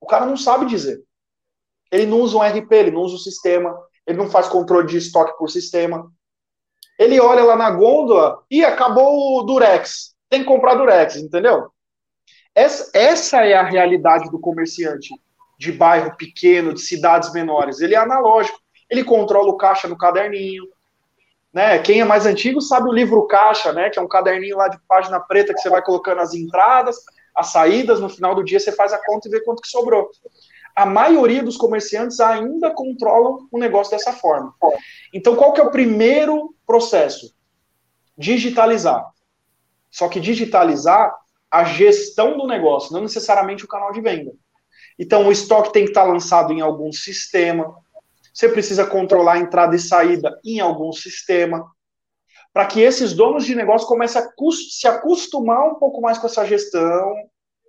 [0.00, 1.02] O cara não sabe dizer.
[1.90, 4.96] Ele não usa um RP, ele não usa o sistema, ele não faz controle de
[4.96, 6.10] estoque por sistema.
[6.98, 10.14] Ele olha lá na gôndola e acabou o Durex.
[10.28, 11.70] Tem que comprar Durex, entendeu?
[12.54, 15.14] Essa, essa é a realidade do comerciante
[15.58, 17.80] de bairro pequeno, de cidades menores.
[17.80, 18.58] Ele é analógico.
[18.90, 20.64] Ele controla o caixa no caderninho.
[21.52, 21.78] Né?
[21.78, 23.90] Quem é mais antigo sabe o livro caixa, né?
[23.90, 26.96] Que é um caderninho lá de página preta que você vai colocando as entradas,
[27.34, 28.00] as saídas.
[28.00, 30.10] No final do dia você faz a conta e vê quanto que sobrou
[30.74, 34.54] a maioria dos comerciantes ainda controlam o negócio dessa forma.
[35.12, 37.34] Então, qual que é o primeiro processo?
[38.16, 39.04] Digitalizar.
[39.90, 41.14] Só que digitalizar
[41.50, 44.32] a gestão do negócio, não necessariamente o canal de venda.
[44.98, 47.74] Então, o estoque tem que estar lançado em algum sistema.
[48.32, 51.64] Você precisa controlar a entrada e saída em algum sistema.
[52.52, 56.44] Para que esses donos de negócio comecem a se acostumar um pouco mais com essa
[56.44, 57.14] gestão,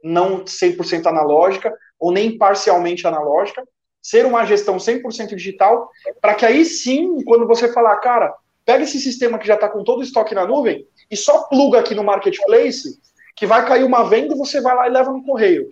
[0.04, 3.64] não 100% analógica, ou nem parcialmente analógica,
[4.02, 5.90] ser uma gestão 100% digital,
[6.22, 8.34] para que aí sim, quando você falar, cara,
[8.66, 11.80] pega esse sistema que já está com todo o estoque na nuvem e só pluga
[11.80, 13.00] aqui no marketplace,
[13.36, 15.68] que vai cair uma venda e você vai lá e leva no correio.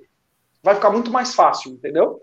[0.62, 2.22] Vai ficar muito mais fácil, entendeu?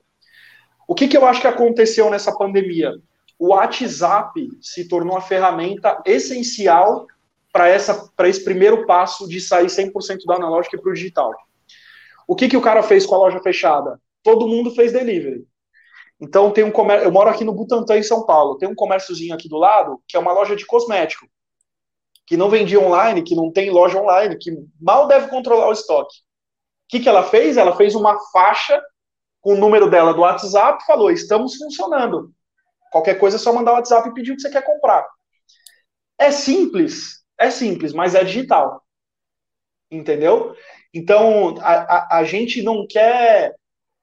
[0.87, 2.93] O que, que eu acho que aconteceu nessa pandemia?
[3.39, 7.07] O WhatsApp se tornou a ferramenta essencial
[7.53, 7.71] para
[8.29, 11.33] esse primeiro passo de sair 100% do analógico para o digital.
[12.27, 14.01] O que, que o cara fez com a loja fechada?
[14.23, 15.47] Todo mundo fez delivery.
[16.21, 19.35] Então tem um comércio, eu moro aqui no Butantã, em São Paulo, tem um comérciozinho
[19.35, 21.27] aqui do lado, que é uma loja de cosmético,
[22.27, 26.17] que não vendia online, que não tem loja online, que mal deve controlar o estoque.
[26.17, 27.57] O que, que ela fez?
[27.57, 28.81] Ela fez uma faixa
[29.41, 32.33] com o número dela do WhatsApp, falou: estamos funcionando.
[32.91, 35.07] Qualquer coisa é só mandar o WhatsApp e pedir o que você quer comprar.
[36.19, 38.83] É simples, é simples, mas é digital.
[39.91, 40.55] Entendeu?
[40.95, 43.53] Então, a, a, a gente não quer,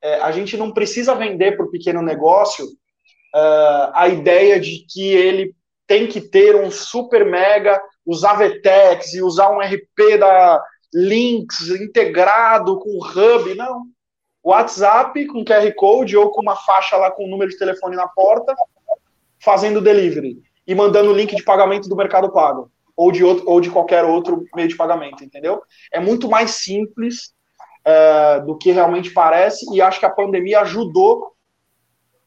[0.02, 5.08] é, a gente não precisa vender para o pequeno negócio uh, a ideia de que
[5.08, 5.56] ele
[5.88, 10.62] tem que ter um super mega, usar VTEX e usar um RP da
[10.94, 13.84] Links integrado com hub, não.
[14.44, 18.08] WhatsApp com QR Code ou com uma faixa lá com o número de telefone na
[18.08, 18.54] porta,
[19.40, 23.60] fazendo delivery e mandando o link de pagamento do Mercado Pago ou de, outro, ou
[23.60, 25.62] de qualquer outro meio de pagamento, entendeu?
[25.92, 27.34] É muito mais simples
[27.84, 31.32] é, do que realmente parece e acho que a pandemia ajudou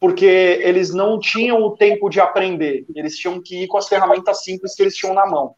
[0.00, 4.42] porque eles não tinham o tempo de aprender, eles tinham que ir com as ferramentas
[4.42, 5.54] simples que eles tinham na mão.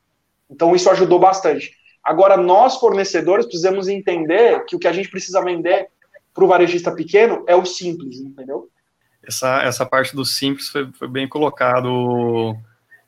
[0.50, 1.72] Então isso ajudou bastante.
[2.04, 5.88] Agora, nós fornecedores precisamos entender que o que a gente precisa vender
[6.32, 8.68] para o varejista pequeno é o simples, entendeu?
[9.26, 12.56] essa, essa parte do simples foi, foi bem colocado.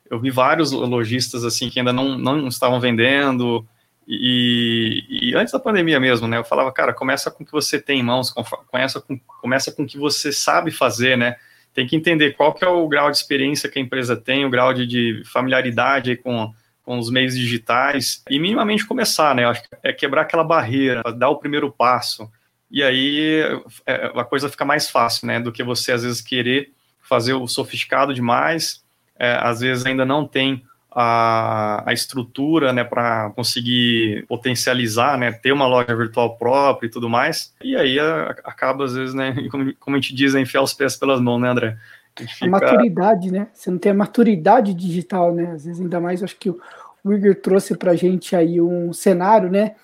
[0.09, 3.65] Eu vi vários lojistas assim que ainda não, não estavam vendendo,
[4.07, 6.37] e, e, antes da pandemia mesmo, né?
[6.37, 8.31] Eu falava, cara, começa com o que você tem em mãos,
[8.71, 11.35] começa com, começa com o que você sabe fazer, né?
[11.75, 14.49] Tem que entender qual que é o grau de experiência que a empresa tem, o
[14.49, 16.51] grau de, de familiaridade com,
[16.83, 19.45] com os meios digitais, e minimamente começar, né?
[19.45, 22.27] Acho que é quebrar aquela barreira, dar o primeiro passo
[22.71, 23.41] e aí
[23.85, 27.47] é, a coisa fica mais fácil, né, do que você às vezes querer fazer o
[27.47, 28.83] sofisticado demais,
[29.19, 35.51] é, às vezes ainda não tem a, a estrutura, né, para conseguir potencializar, né, ter
[35.51, 39.73] uma loja virtual própria e tudo mais, e aí a, acaba às vezes, né, como,
[39.75, 41.77] como a gente diz, é enfiar os pés pelas mãos, né, André?
[42.15, 42.45] A, fica...
[42.45, 46.37] a maturidade, né, você não tem a maturidade digital, né, às vezes ainda mais, acho
[46.37, 46.59] que o,
[47.05, 49.75] Igor trouxe para a gente aí um cenário, né,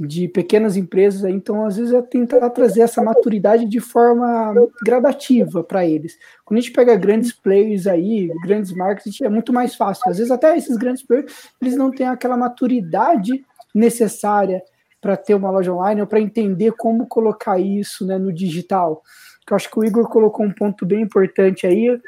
[0.00, 5.84] de pequenas empresas, então às vezes é tentar trazer essa maturidade de forma gradativa para
[5.86, 6.18] eles.
[6.42, 10.02] Quando a gente pega grandes players aí, grandes marcas, é muito mais fácil.
[10.08, 14.62] Às vezes até esses grandes players, eles não têm aquela maturidade necessária
[15.02, 19.02] para ter uma loja online ou para entender como colocar isso né, no digital.
[19.50, 22.00] Eu acho que o Igor colocou um ponto bem importante aí,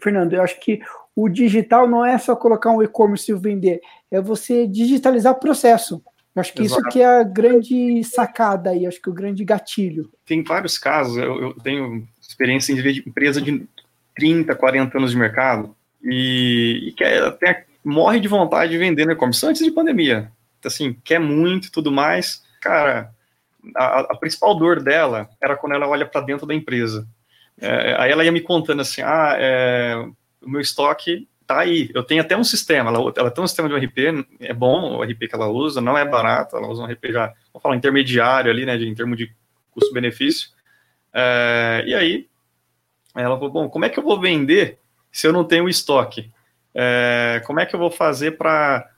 [0.00, 0.34] Fernando.
[0.34, 0.80] Eu acho que
[1.16, 6.00] o digital não é só colocar um e-commerce e vender, é você digitalizar o processo.
[6.34, 6.80] Eu acho que Exato.
[6.80, 10.10] isso que é a grande sacada aí, acho que o grande gatilho.
[10.26, 13.66] Tem vários casos, eu, eu tenho experiência em empresa de
[14.16, 19.12] 30, 40 anos de mercado e, e quer, até morre de vontade de vender no
[19.12, 20.30] e-commerce antes de pandemia.
[20.64, 22.42] Assim, quer muito e tudo mais.
[22.60, 23.12] Cara,
[23.76, 27.06] a, a, principal dor dela era quando ela olha para dentro da empresa.
[27.60, 29.94] É, aí ela ia me contando assim, ah, é,
[30.42, 31.90] o meu estoque tá aí.
[31.94, 34.96] Eu tenho até um sistema, ela, ela tem um sistema de um RP, é bom
[34.96, 37.76] o RP que ela usa, não é barato, ela usa um RP já, vamos falar,
[37.76, 39.32] intermediário ali, né, de, em termos de
[39.70, 40.50] custo-benefício.
[41.12, 42.28] É, e aí,
[43.14, 44.78] ela falou, bom, como é que eu vou vender
[45.12, 46.30] se eu não tenho estoque?
[46.74, 48.90] É, como é que eu vou fazer para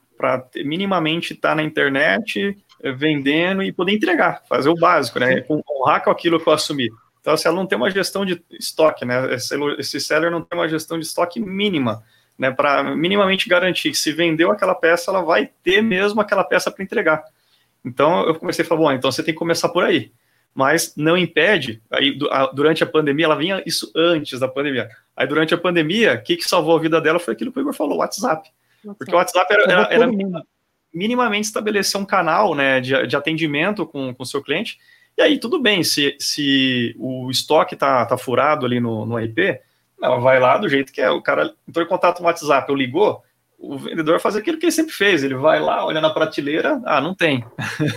[0.65, 6.03] minimamente estar tá na internet, é, vendendo e poder entregar, fazer o básico, né, honrar
[6.03, 6.89] com aquilo que eu assumi.
[7.19, 10.57] Então, se ela não tem uma gestão de estoque, né, esse, esse seller não tem
[10.57, 12.03] uma gestão de estoque mínima,
[12.37, 16.69] né, para minimamente garantir que se vendeu aquela peça, ela vai ter mesmo aquela peça
[16.69, 17.23] para entregar.
[17.83, 20.11] Então eu comecei a falar, bom, então você tem que começar por aí.
[20.53, 22.17] Mas não impede, aí
[22.53, 24.89] durante a pandemia, ela vinha isso antes da pandemia.
[25.15, 27.61] Aí durante a pandemia, o que, que salvou a vida dela foi aquilo que o
[27.61, 28.49] Igor falou, o WhatsApp.
[28.97, 30.07] Porque o WhatsApp era, era, era
[30.93, 34.79] minimamente estabelecer um canal né, de, de atendimento com o seu cliente.
[35.15, 39.59] E aí, tudo bem, se, se o estoque está tá furado ali no, no RP,
[40.01, 41.09] ela vai lá do jeito que é.
[41.09, 43.23] O cara entrou em contato no WhatsApp, eu ligou,
[43.57, 45.23] o vendedor fazer aquilo que ele sempre fez.
[45.23, 47.45] Ele vai lá, olha na prateleira, ah, não tem.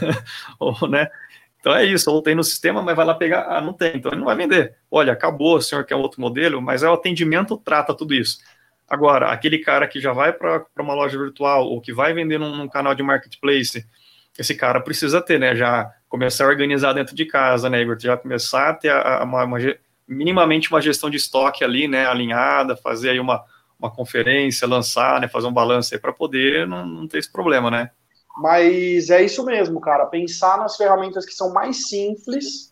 [0.58, 1.08] ou, né?
[1.60, 4.10] Então é isso, ou tem no sistema, mas vai lá pegar, ah, não tem, então
[4.10, 4.76] ele não vai vender.
[4.90, 8.38] Olha, acabou, o senhor quer outro modelo, mas é o atendimento trata tudo isso.
[8.88, 12.56] Agora, aquele cara que já vai para uma loja virtual ou que vai vender num,
[12.56, 13.86] num, canal de marketplace,
[14.38, 15.54] esse cara precisa ter, né?
[15.54, 17.96] Já começar a organizar dentro de casa, né, Igor?
[18.00, 19.58] Já começar a ter a, a, uma, uma
[20.10, 23.44] minimamente uma gestão de estoque ali, né, alinhada, fazer aí uma,
[23.78, 27.70] uma conferência, lançar, né, fazer um balanço aí para poder não, não ter esse problema,
[27.70, 27.90] né?
[28.36, 32.70] Mas é isso mesmo, cara, pensar nas ferramentas que são mais simples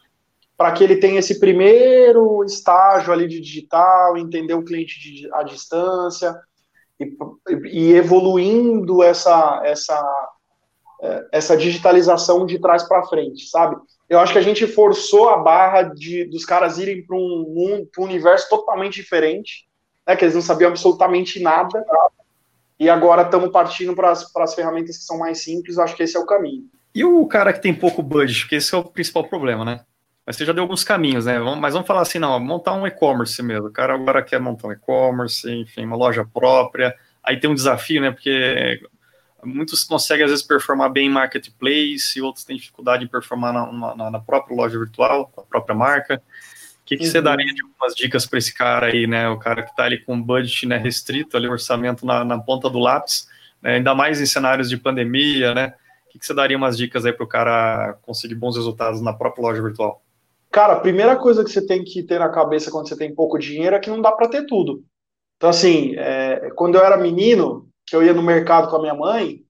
[0.57, 6.35] para que ele tenha esse primeiro estágio ali de digital, entender o cliente à distância
[6.99, 7.17] e,
[7.71, 10.03] e evoluindo essa, essa,
[11.31, 13.77] essa digitalização de trás para frente, sabe?
[14.09, 17.87] Eu acho que a gente forçou a barra de, dos caras irem para um, um,
[17.99, 19.69] um, universo totalmente diferente,
[20.07, 21.85] né, que eles não sabiam absolutamente nada,
[22.81, 26.21] e agora estamos partindo para as ferramentas que são mais simples, acho que esse é
[26.21, 26.65] o caminho.
[26.95, 29.81] E o cara que tem pouco budget, porque esse é o principal problema, né?
[30.27, 31.39] Mas você já deu alguns caminhos, né?
[31.39, 33.69] Mas vamos falar assim, não, montar um e-commerce mesmo.
[33.69, 36.95] O cara agora quer montar um e-commerce, enfim, uma loja própria.
[37.25, 38.11] Aí tem um desafio, né?
[38.11, 38.79] Porque
[39.45, 44.11] muitos conseguem às vezes performar bem em marketplace, outros têm dificuldade em performar na, na,
[44.11, 46.23] na própria loja virtual, a própria marca.
[46.83, 47.11] O que, que uhum.
[47.11, 49.29] você daria de algumas dicas para esse cara aí, né?
[49.29, 52.79] O cara que está ali com budget né, restrito, ali, orçamento na, na ponta do
[52.79, 53.29] lápis,
[53.63, 55.75] né, ainda mais em cenários de pandemia, né?
[56.07, 59.13] O que, que você daria umas dicas aí para o cara conseguir bons resultados na
[59.13, 60.03] própria loja virtual?
[60.51, 63.39] Cara, a primeira coisa que você tem que ter na cabeça quando você tem pouco
[63.39, 64.83] dinheiro é que não dá para ter tudo.
[65.37, 68.95] Então, assim, é, quando eu era menino, que eu ia no mercado com a minha
[68.95, 69.41] mãe,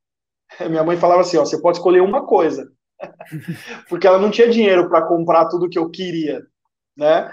[0.68, 2.70] minha mãe falava assim: ó, você pode escolher uma coisa.
[3.88, 6.42] Porque ela não tinha dinheiro para comprar tudo que eu queria,
[6.96, 7.32] né?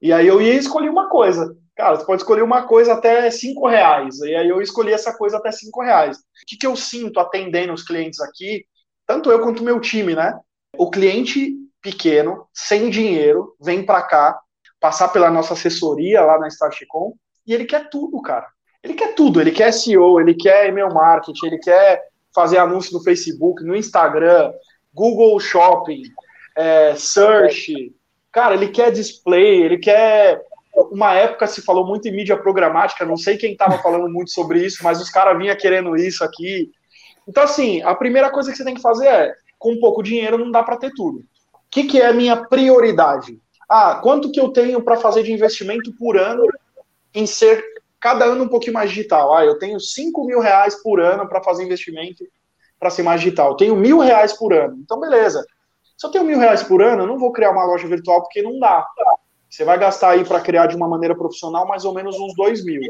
[0.00, 1.56] E aí eu ia escolher uma coisa.
[1.76, 4.18] Cara, você pode escolher uma coisa até cinco reais.
[4.20, 6.18] E aí eu escolhi essa coisa até cinco reais.
[6.18, 8.64] O que, que eu sinto atendendo os clientes aqui,
[9.06, 10.38] tanto eu quanto o meu time, né?
[10.76, 14.38] O cliente pequeno, sem dinheiro, vem para cá,
[14.80, 17.14] passar pela nossa assessoria lá na Startcom,
[17.46, 18.46] e ele quer tudo, cara.
[18.82, 22.02] Ele quer tudo, ele quer SEO, ele quer e-mail marketing, ele quer
[22.34, 24.52] fazer anúncio no Facebook, no Instagram,
[24.94, 26.02] Google Shopping,
[26.56, 27.92] é, Search.
[28.30, 30.40] Cara, ele quer display, ele quer.
[30.92, 34.64] Uma época se falou muito em mídia programática, não sei quem estava falando muito sobre
[34.64, 36.70] isso, mas os caras vinham querendo isso aqui.
[37.26, 40.50] Então, assim, a primeira coisa que você tem que fazer é: com pouco dinheiro não
[40.50, 41.18] dá para ter tudo.
[41.18, 43.38] O que, que é a minha prioridade?
[43.68, 46.42] Ah, quanto que eu tenho para fazer de investimento por ano
[47.14, 47.62] em ser
[48.00, 49.34] cada ano um pouquinho mais digital?
[49.34, 52.24] Ah, eu tenho 5 mil reais por ano para fazer investimento
[52.78, 53.50] para ser mais digital.
[53.50, 54.78] Eu tenho mil reais por ano.
[54.82, 55.44] Então, beleza.
[55.96, 58.40] Se eu tenho mil reais por ano, eu não vou criar uma loja virtual porque
[58.40, 58.86] não dá.
[59.50, 62.64] Você vai gastar aí para criar de uma maneira profissional mais ou menos uns 2
[62.64, 62.80] mil.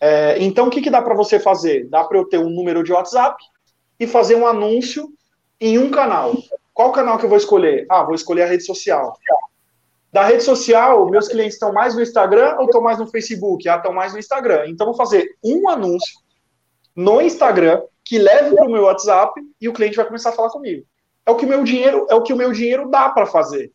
[0.00, 1.88] É, então, o que, que dá para você fazer?
[1.88, 3.36] Dá para eu ter um número de WhatsApp
[3.98, 5.08] e fazer um anúncio
[5.60, 6.34] em um canal.
[6.72, 7.84] Qual canal que eu vou escolher?
[7.90, 9.16] Ah, vou escolher a rede social.
[10.12, 13.68] Da rede social, meus clientes estão mais no Instagram ou estão mais no Facebook?
[13.68, 14.64] Ah, estão mais no Instagram.
[14.66, 16.18] Então, vou fazer um anúncio
[16.96, 20.50] no Instagram que leve para o meu WhatsApp e o cliente vai começar a falar
[20.50, 20.84] comigo.
[21.24, 23.70] É o que meu dinheiro, é o que o meu dinheiro dá para fazer.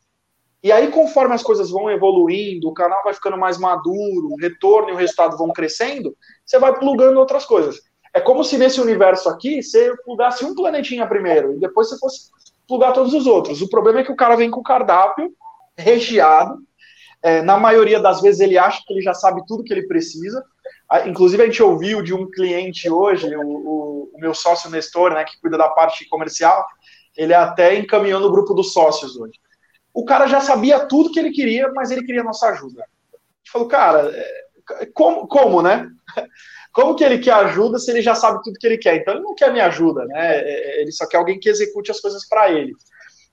[0.61, 4.89] E aí, conforme as coisas vão evoluindo, o canal vai ficando mais maduro, o retorno
[4.89, 7.79] e o resultado vão crescendo, você vai plugando outras coisas.
[8.13, 12.29] É como se nesse universo aqui você plugasse um planetinha primeiro e depois você fosse
[12.67, 13.61] plugar todos os outros.
[13.61, 15.31] O problema é que o cara vem com o cardápio
[15.78, 16.59] recheado.
[17.21, 20.43] É, na maioria das vezes ele acha que ele já sabe tudo que ele precisa.
[21.07, 25.23] Inclusive, a gente ouviu de um cliente hoje, o, o, o meu sócio Nestor, né,
[25.23, 26.63] que cuida da parte comercial,
[27.17, 29.39] ele até encaminhou no grupo dos sócios hoje.
[29.93, 32.84] O cara já sabia tudo que ele queria, mas ele queria nossa ajuda.
[32.84, 35.89] A gente falou, cara, é, como, como, né?
[36.73, 38.97] Como que ele quer ajuda se ele já sabe tudo que ele quer?
[38.97, 40.39] Então ele não quer minha ajuda, né?
[40.39, 42.73] É, ele só quer alguém que execute as coisas para ele.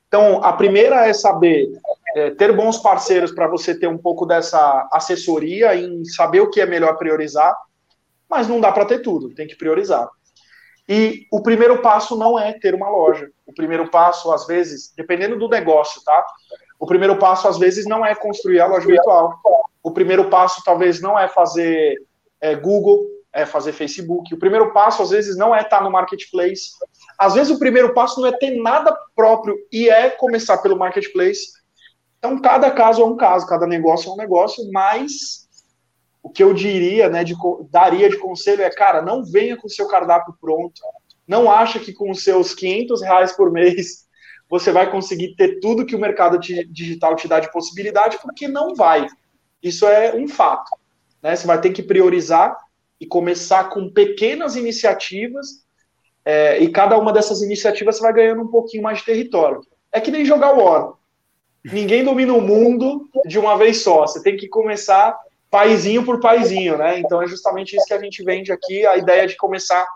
[0.07, 1.69] Então a primeira é saber
[2.15, 6.61] é, ter bons parceiros para você ter um pouco dessa assessoria em saber o que
[6.61, 7.57] é melhor priorizar,
[8.29, 10.09] mas não dá para ter tudo, tem que priorizar.
[10.89, 13.31] E o primeiro passo não é ter uma loja.
[13.47, 16.27] O primeiro passo, às vezes, dependendo do negócio, tá?
[16.79, 19.39] O primeiro passo, às vezes, não é construir a loja virtual.
[19.83, 21.97] O primeiro passo, talvez, não é fazer
[22.41, 24.35] é, Google é fazer Facebook.
[24.35, 26.73] O primeiro passo, às vezes, não é estar no marketplace.
[27.17, 31.62] Às vezes, o primeiro passo não é ter nada próprio e é começar pelo marketplace.
[32.25, 35.49] Então, cada caso é um caso, cada negócio é um negócio, mas
[36.23, 37.35] o que eu diria, né, de,
[37.69, 40.81] daria de conselho é, cara, não venha com o seu cardápio pronto.
[41.27, 44.07] Não acha que com os seus 500 reais por mês
[44.49, 48.73] você vai conseguir ter tudo que o mercado digital te dá de possibilidade, porque não
[48.73, 49.05] vai.
[49.61, 50.71] Isso é um fato.
[51.21, 51.35] Né?
[51.35, 52.57] Você vai ter que priorizar
[53.01, 55.65] e começar com pequenas iniciativas,
[56.25, 59.61] é, e cada uma dessas iniciativas você vai ganhando um pouquinho mais de território.
[59.91, 61.02] É que nem jogar War.
[61.65, 64.07] Ninguém domina o mundo de uma vez só.
[64.07, 65.17] Você tem que começar
[65.51, 66.99] paizinho por paizinho, né?
[66.99, 69.87] Então é justamente isso que a gente vende aqui, a ideia de começar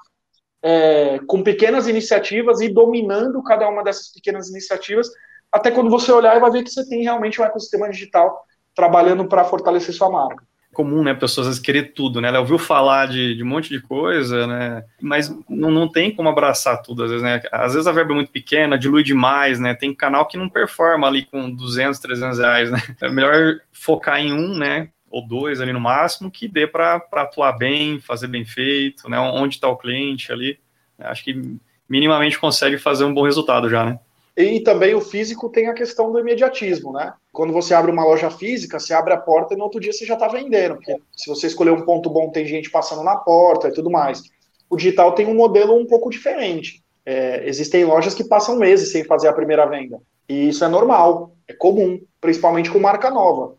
[0.63, 5.09] é, com pequenas iniciativas e dominando cada uma dessas pequenas iniciativas,
[5.51, 8.45] até quando você olhar e vai ver que você tem realmente um ecossistema digital
[8.75, 10.45] trabalhando para fortalecer sua marca
[10.77, 13.81] comum, né, pessoas vezes querer tudo, né, ela ouviu falar de, de um monte de
[13.81, 17.93] coisa, né, mas não, não tem como abraçar tudo, às vezes, né, às vezes a
[17.93, 21.99] verba é muito pequena, dilui demais, né, tem canal que não performa ali com 200,
[21.99, 26.47] 300 reais, né, é melhor focar em um, né, ou dois ali no máximo, que
[26.47, 30.59] dê para atuar bem, fazer bem feito, né, onde está o cliente ali,
[30.99, 31.59] acho que
[31.89, 33.99] minimamente consegue fazer um bom resultado já, né?
[34.37, 37.15] E também o físico tem a questão do imediatismo, né?
[37.33, 40.05] Quando você abre uma loja física, você abre a porta e no outro dia você
[40.05, 40.75] já está vendendo.
[40.75, 44.23] Porque se você escolher um ponto bom, tem gente passando na porta e tudo mais.
[44.69, 46.83] O digital tem um modelo um pouco diferente.
[47.05, 50.01] É, existem lojas que passam meses sem fazer a primeira venda.
[50.29, 53.57] E isso é normal, é comum, principalmente com marca nova.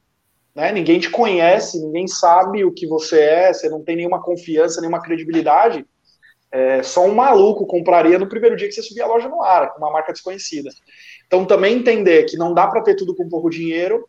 [0.54, 0.72] Né?
[0.72, 5.02] Ninguém te conhece, ninguém sabe o que você é, você não tem nenhuma confiança, nenhuma
[5.02, 5.86] credibilidade.
[6.52, 9.74] É, só um maluco compraria no primeiro dia que você subir a loja no ar,
[9.74, 10.70] com uma marca desconhecida.
[11.26, 14.08] Então, também entender que não dá para ter tudo com pouco dinheiro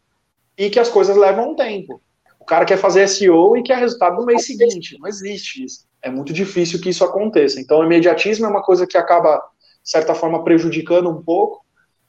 [0.56, 2.00] e que as coisas levam um tempo.
[2.38, 4.96] O cara quer fazer SEO e quer resultado no mês seguinte.
[4.98, 5.86] Não existe isso.
[6.00, 7.60] É muito difícil que isso aconteça.
[7.60, 9.36] Então, o imediatismo é uma coisa que acaba,
[9.82, 11.64] de certa forma, prejudicando um pouco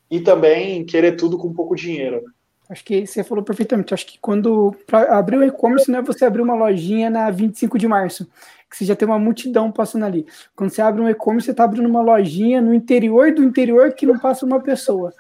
[0.10, 2.22] e também querer tudo com pouco dinheiro.
[2.22, 2.32] Né?
[2.70, 3.94] Acho que você falou perfeitamente.
[3.94, 7.80] Acho que quando para abrir o e-commerce não é você abrir uma lojinha na 25
[7.80, 8.30] de março,
[8.70, 10.28] que você já tem uma multidão passando ali.
[10.56, 14.06] Quando você abre um e-commerce, você está abrindo uma lojinha no interior do interior que
[14.06, 15.12] não passa uma pessoa.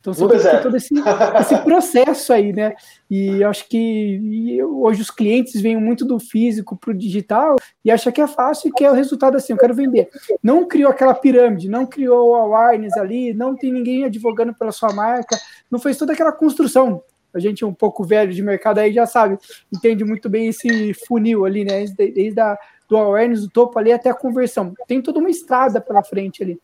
[0.00, 0.58] Então você tem é.
[0.58, 0.94] todo esse,
[1.40, 2.74] esse, processo aí, né?
[3.10, 7.90] E eu acho que hoje os clientes vêm muito do físico para o digital e
[7.90, 10.08] acham que é fácil e que é o resultado assim, eu quero vender.
[10.42, 14.92] Não criou aquela pirâmide, não criou a awareness ali, não tem ninguém advogando pela sua
[14.92, 15.36] marca,
[15.70, 17.02] não fez toda aquela construção.
[17.34, 19.36] A gente é um pouco velho de mercado aí já sabe,
[19.72, 21.80] entende muito bem esse funil ali, né?
[21.80, 22.56] Desde, desde a,
[22.88, 24.72] do awareness, do topo ali até a conversão.
[24.86, 26.58] Tem toda uma estrada pela frente ali.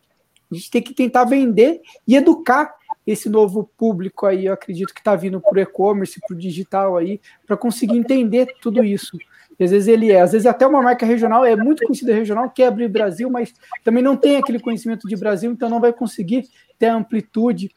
[0.51, 2.73] A gente tem que tentar vender e educar
[3.05, 6.97] esse novo público aí, eu acredito que está vindo para o e-commerce, para o digital
[6.97, 9.17] aí, para conseguir entender tudo isso.
[9.59, 12.49] E às vezes ele é, às vezes até uma marca regional, é muito conhecida regional,
[12.49, 13.53] quer abrir Brasil, mas
[13.83, 16.47] também não tem aquele conhecimento de Brasil, então não vai conseguir
[16.77, 17.71] ter a amplitude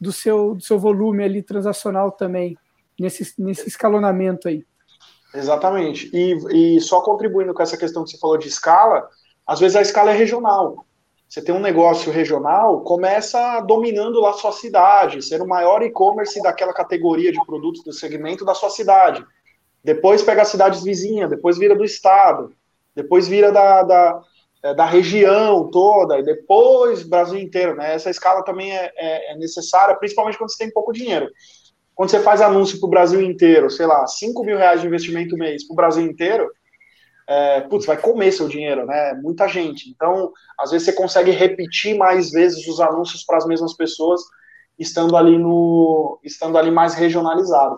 [0.00, 2.56] do seu, do seu volume ali transacional também,
[2.98, 4.64] nesse, nesse escalonamento aí.
[5.34, 6.08] Exatamente.
[6.12, 9.08] E, e só contribuindo com essa questão que você falou de escala,
[9.46, 10.86] às vezes a escala é regional.
[11.28, 16.72] Você tem um negócio regional, começa dominando lá sua cidade, ser o maior e-commerce daquela
[16.72, 19.24] categoria de produtos do segmento da sua cidade.
[19.82, 22.52] Depois pega as cidades vizinhas, depois vira do estado,
[22.94, 24.22] depois vira da, da,
[24.62, 27.74] é, da região toda, e depois Brasil inteiro.
[27.76, 27.94] Né?
[27.94, 31.28] Essa escala também é, é, é necessária, principalmente quando você tem pouco dinheiro.
[31.94, 35.36] Quando você faz anúncio para o Brasil inteiro, sei lá, 5 mil reais de investimento
[35.36, 36.50] mês para o Brasil inteiro,
[37.26, 39.14] é, putz, vai comer seu dinheiro, né?
[39.14, 39.90] Muita gente.
[39.90, 44.20] Então, às vezes você consegue repetir mais vezes os anúncios para as mesmas pessoas,
[44.78, 47.76] estando ali no, estando ali mais regionalizado.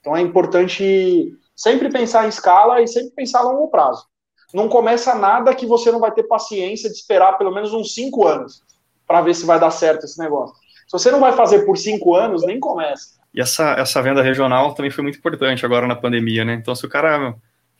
[0.00, 4.06] Então é importante sempre pensar em escala e sempre pensar a longo prazo.
[4.54, 8.26] Não começa nada que você não vai ter paciência de esperar pelo menos uns cinco
[8.26, 8.62] anos
[9.06, 10.56] para ver se vai dar certo esse negócio.
[10.86, 13.18] Se você não vai fazer por cinco anos, nem começa.
[13.34, 16.54] E essa, essa venda regional também foi muito importante agora na pandemia, né?
[16.54, 17.34] Então, se o cara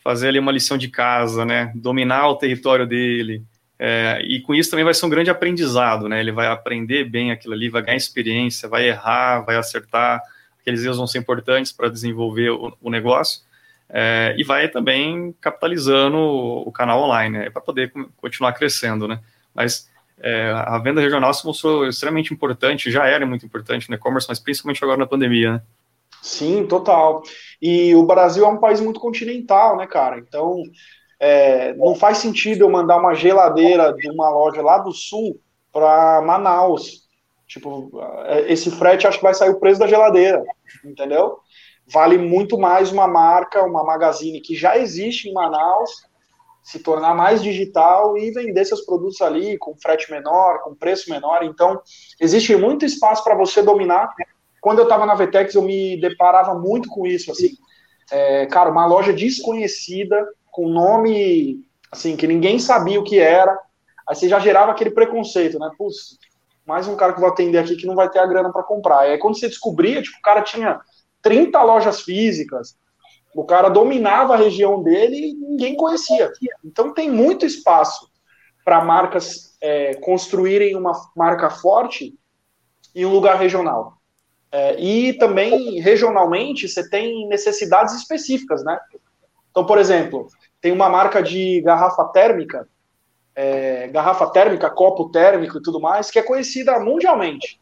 [0.09, 1.71] fazer ali uma lição de casa, né?
[1.75, 3.45] Dominar o território dele.
[3.79, 6.19] É, e com isso também vai ser um grande aprendizado, né?
[6.19, 10.23] Ele vai aprender bem aquilo ali, vai ganhar experiência, vai errar, vai acertar.
[10.63, 13.43] Aqueles erros vão ser importantes para desenvolver o, o negócio.
[13.87, 17.51] É, e vai também capitalizando o, o canal online, né?
[17.51, 19.21] Para poder continuar crescendo, né?
[19.55, 19.91] Mas
[20.21, 24.41] é, a venda regional se mostrou extremamente importante, já era muito importante no e-commerce, mas
[24.41, 25.63] principalmente agora na pandemia, né?
[26.23, 27.23] Sim, total.
[27.61, 30.19] E o Brasil é um país muito continental, né, cara?
[30.19, 30.63] Então,
[31.21, 35.41] é, não faz sentido eu mandar uma geladeira de uma loja lá do sul
[35.73, 37.09] para Manaus.
[37.47, 37.91] Tipo,
[38.27, 40.43] é, esse frete acho que vai sair o preço da geladeira,
[40.85, 41.39] entendeu?
[41.87, 45.91] Vale muito mais uma marca, uma magazine que já existe em Manaus,
[46.63, 51.43] se tornar mais digital e vender seus produtos ali com frete menor, com preço menor.
[51.43, 51.81] Então,
[52.21, 54.13] existe muito espaço para você dominar
[54.69, 57.57] quando eu estava na Vetex, eu me deparava muito com isso, assim.
[58.13, 63.59] É, cara, uma loja desconhecida, com nome, assim, que ninguém sabia o que era.
[64.07, 65.71] Aí você já gerava aquele preconceito, né?
[65.79, 66.19] Putz,
[66.67, 68.99] mais um cara que vou atender aqui que não vai ter a grana para comprar.
[68.99, 70.79] Aí quando você descobria, tipo, o cara tinha
[71.23, 72.77] 30 lojas físicas,
[73.35, 76.31] o cara dominava a região dele e ninguém conhecia.
[76.63, 78.07] Então tem muito espaço
[78.67, 82.15] para marcas é, construírem uma marca forte
[82.95, 83.98] em um lugar regional.
[84.51, 88.79] É, e também, regionalmente, você tem necessidades específicas, né?
[89.51, 90.29] Então, por exemplo,
[90.61, 92.69] tem uma marca de garrafa térmica,
[93.35, 97.61] é, garrafa térmica, copo térmico e tudo mais, que é conhecida mundialmente.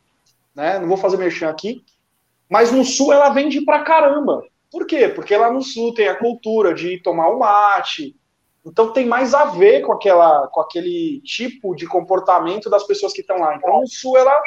[0.55, 0.79] Né?
[0.79, 1.85] Não vou fazer merchan aqui,
[2.49, 4.43] mas no sul ela vende pra caramba.
[4.71, 5.09] Por quê?
[5.09, 8.17] Porque lá no sul tem a cultura de tomar o mate,
[8.65, 13.21] então tem mais a ver com, aquela, com aquele tipo de comportamento das pessoas que
[13.21, 13.55] estão lá.
[13.55, 14.39] Então no sul ela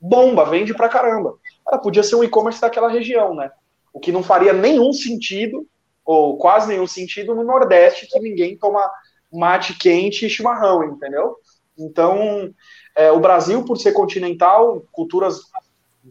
[0.00, 1.34] bomba, vende pra caramba.
[1.66, 3.50] Ela podia ser um e-commerce daquela região, né?
[3.92, 5.66] O que não faria nenhum sentido,
[6.04, 8.90] ou quase nenhum sentido, no Nordeste, que ninguém toma
[9.32, 11.36] mate quente e chimarrão, entendeu?
[11.76, 12.52] Então,
[12.94, 15.40] é, o Brasil, por ser continental, culturas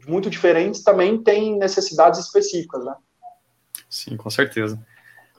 [0.07, 2.93] muito diferentes, também tem necessidades específicas, né?
[3.89, 4.79] Sim, com certeza.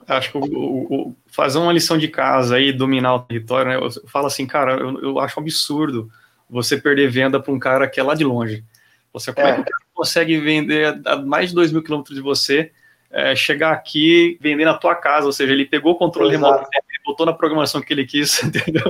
[0.06, 3.76] Acho que o, o, o, fazer uma lição de casa aí, dominar o território, né?
[3.76, 6.10] Eu falo assim, cara, eu, eu acho um absurdo
[6.48, 8.64] você perder venda para um cara que é lá de longe.
[9.12, 12.72] Você como é, é que consegue vender a mais de 2 mil quilômetros de você,
[13.10, 16.68] é, chegar aqui, vender na tua casa, ou seja, ele pegou o controle remoto,
[17.04, 18.82] botou na programação que ele quis, entendeu?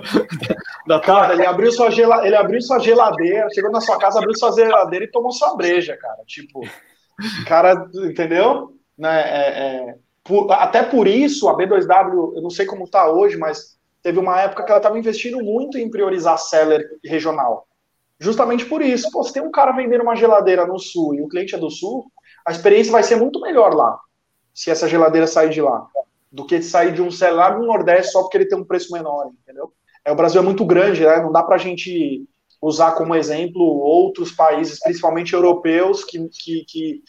[0.87, 2.27] Da cara, ele abriu, sua gela...
[2.27, 5.97] ele abriu sua geladeira, chegou na sua casa, abriu sua geladeira e tomou sua breja,
[5.97, 6.23] cara.
[6.27, 6.61] Tipo,
[7.47, 8.79] cara, entendeu?
[8.97, 9.95] Né, é, é...
[10.23, 10.51] Por...
[10.53, 14.65] até por isso, a B2W, eu não sei como tá hoje, mas teve uma época
[14.65, 17.67] que ela estava investindo muito em priorizar seller regional.
[18.19, 19.11] Justamente por isso.
[19.11, 21.71] Pô, se tem um cara vendendo uma geladeira no sul e o cliente é do
[21.71, 22.07] sul,
[22.47, 23.99] a experiência vai ser muito melhor lá,
[24.53, 25.87] se essa geladeira sair de lá,
[26.31, 29.31] do que sair de um celular no Nordeste só porque ele tem um preço menor,
[29.43, 29.73] entendeu?
[30.05, 31.21] É, o Brasil é muito grande, né?
[31.21, 32.25] Não dá pra gente
[32.61, 37.03] usar como exemplo outros países, principalmente europeus, que, que, que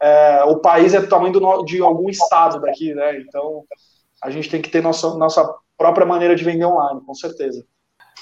[0.00, 3.20] é, o país é do tamanho do, de algum estado daqui, né?
[3.20, 3.64] Então,
[4.22, 7.64] a gente tem que ter nossa, nossa própria maneira de vender online, com certeza.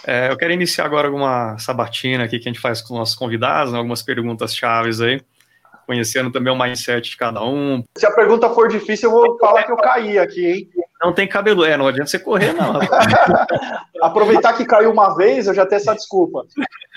[0.07, 3.15] É, eu quero iniciar agora alguma sabatina aqui que a gente faz com os nossos
[3.15, 5.21] convidados, né, algumas perguntas chaves aí,
[5.87, 7.85] conhecendo também o mindset de cada um.
[7.97, 10.71] Se a pergunta for difícil, eu vou falar que eu caí aqui, hein?
[11.03, 12.79] Não tem cabelo, é, não adianta você correr, não.
[14.03, 16.45] Aproveitar que caiu uma vez, eu já tenho essa desculpa.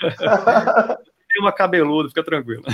[0.00, 2.62] tem uma cabeluda, fica tranquilo.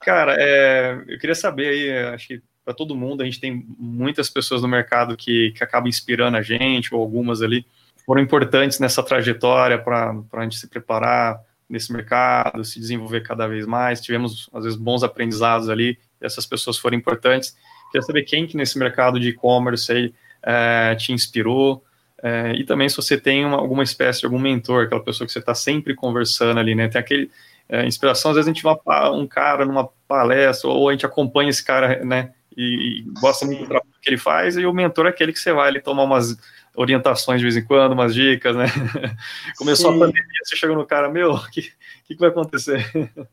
[0.00, 4.30] Cara, é, eu queria saber aí, acho que para todo mundo, a gente tem muitas
[4.30, 7.66] pessoas no mercado que, que acabam inspirando a gente, ou algumas ali
[8.04, 13.66] foram importantes nessa trajetória para a gente se preparar nesse mercado, se desenvolver cada vez
[13.66, 14.00] mais.
[14.00, 17.56] Tivemos, às vezes, bons aprendizados ali, essas pessoas foram importantes.
[17.90, 21.84] Queria saber quem que nesse mercado de e-commerce aí é, te inspirou,
[22.22, 25.32] é, e também se você tem uma, alguma espécie de algum mentor, aquela pessoa que
[25.32, 26.88] você está sempre conversando ali, né?
[26.88, 27.30] Tem aquele
[27.68, 28.76] é, inspiração, às vezes a gente vai
[29.10, 32.32] um cara numa palestra, ou a gente acompanha esse cara, né?
[32.56, 35.40] E, e gosta muito do trabalho que ele faz, e o mentor é aquele que
[35.40, 36.36] você vai ali tomar umas
[36.76, 38.66] orientações de vez em quando, umas dicas, né?
[39.56, 39.96] Começou Sim.
[39.96, 42.90] a pandemia, você chegou no cara, meu, o que, que, que, vai acontecer?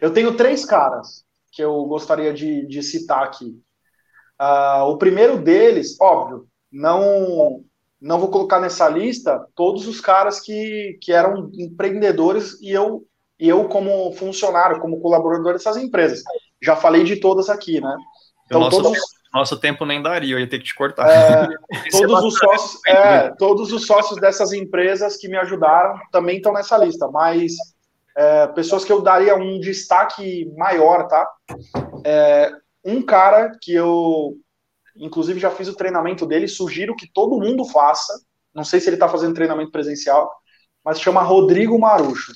[0.00, 3.60] Eu tenho três caras que eu gostaria de, de citar aqui.
[4.40, 7.64] Uh, o primeiro deles, óbvio, não
[8.04, 13.06] não vou colocar nessa lista todos os caras que, que eram empreendedores e eu,
[13.40, 16.22] e eu como funcionário, como colaborador dessas empresas.
[16.60, 17.96] Já falei de todas aqui, né?
[18.44, 18.98] Então, todos,
[19.34, 21.08] nosso tempo nem daria, eu ia ter que te cortar.
[21.10, 21.48] É,
[21.90, 26.78] todos, os sócios, é, todos os sócios dessas empresas que me ajudaram também estão nessa
[26.78, 27.52] lista, mas
[28.16, 31.28] é, pessoas que eu daria um destaque maior, tá?
[32.04, 32.52] É,
[32.84, 34.36] um cara que eu,
[34.96, 38.12] inclusive, já fiz o treinamento dele, sugiro que todo mundo faça.
[38.54, 40.30] Não sei se ele está fazendo treinamento presencial,
[40.84, 42.32] mas chama Rodrigo Marucho.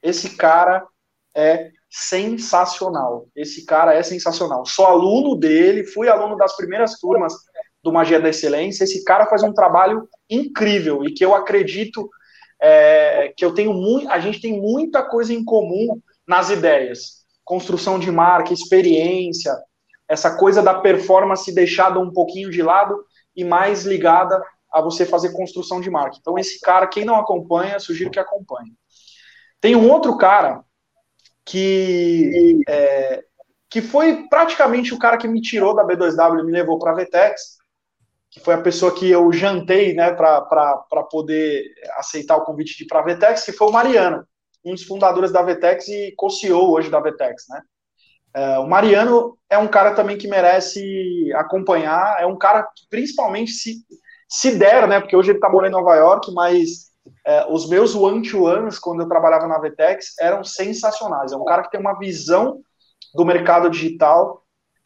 [0.00, 0.86] Esse cara
[1.34, 3.26] é sensacional.
[3.34, 4.64] Esse cara é sensacional.
[4.66, 7.34] Sou aluno dele, fui aluno das primeiras turmas
[7.82, 8.84] do Magia da Excelência.
[8.84, 12.08] Esse cara faz um trabalho incrível e que eu acredito
[12.60, 17.24] é, que eu tenho muito, a gente tem muita coisa em comum nas ideias.
[17.44, 19.56] Construção de marca, experiência,
[20.08, 22.96] essa coisa da performance deixada um pouquinho de lado
[23.34, 26.16] e mais ligada a você fazer construção de marca.
[26.20, 28.72] Então, esse cara, quem não acompanha, sugiro que acompanhe.
[29.60, 30.64] Tem um outro cara
[31.46, 33.22] que, é,
[33.70, 36.94] que foi praticamente o cara que me tirou da B2W e me levou para a
[36.94, 37.56] Vetex,
[38.28, 41.64] que foi a pessoa que eu jantei né, para poder
[41.96, 44.26] aceitar o convite de ir para a Vetex, que foi o Mariano,
[44.64, 47.44] um dos fundadores da Vetex e co-CEO hoje da Vetex.
[47.48, 47.62] Né?
[48.34, 53.52] É, o Mariano é um cara também que merece acompanhar, é um cara que principalmente
[53.52, 53.76] se,
[54.28, 56.85] se der, né, porque hoje ele está morando em Nova York, mas
[57.26, 61.32] é, os meus one-to-ones, quando eu trabalhava na Vetex, eram sensacionais.
[61.32, 62.60] É um cara que tem uma visão
[63.12, 64.44] do mercado digital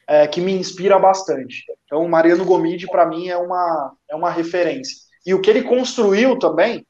[0.08, 1.64] é, que me inspira bastante.
[1.84, 4.96] Então, Mariano Gomide, para mim, é uma, é uma referência.
[5.26, 6.86] E o que ele construiu também,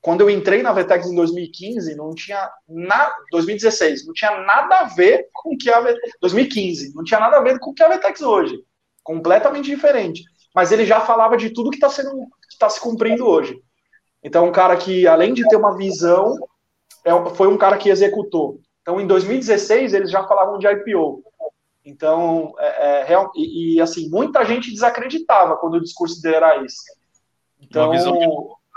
[0.00, 3.14] quando eu entrei na Vetex em 2015, não tinha nada.
[3.30, 5.80] 2016, não tinha nada a ver com que a
[6.20, 8.58] 2015, não tinha nada a ver com o que a Vetex hoje.
[9.04, 10.24] Completamente diferente.
[10.52, 13.62] Mas ele já falava de tudo que está sendo está se cumprindo hoje.
[14.22, 16.34] Então, um cara que, além de ter uma visão,
[17.04, 18.60] é, foi um cara que executou.
[18.82, 21.22] Então, em 2016, eles já falavam de IPO.
[21.84, 26.64] Então, é, é, real, e, e, assim, muita gente desacreditava quando o discurso dele era
[26.64, 26.92] esse.
[27.60, 28.28] Então, uma visão de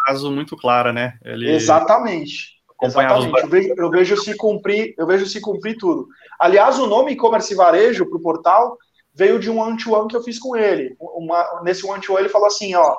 [0.05, 1.17] caso muito clara, né?
[1.23, 2.61] Ele exatamente.
[2.81, 3.43] Exatamente.
[3.43, 6.07] Eu vejo, eu vejo, se cumprir, eu vejo se cumprir tudo.
[6.39, 8.77] Aliás, o nome e-commerce varejo para o portal
[9.13, 10.95] veio de um one-to-one que eu fiz com ele.
[10.99, 12.97] Uma, nesse one-to-one ele falou assim, ó,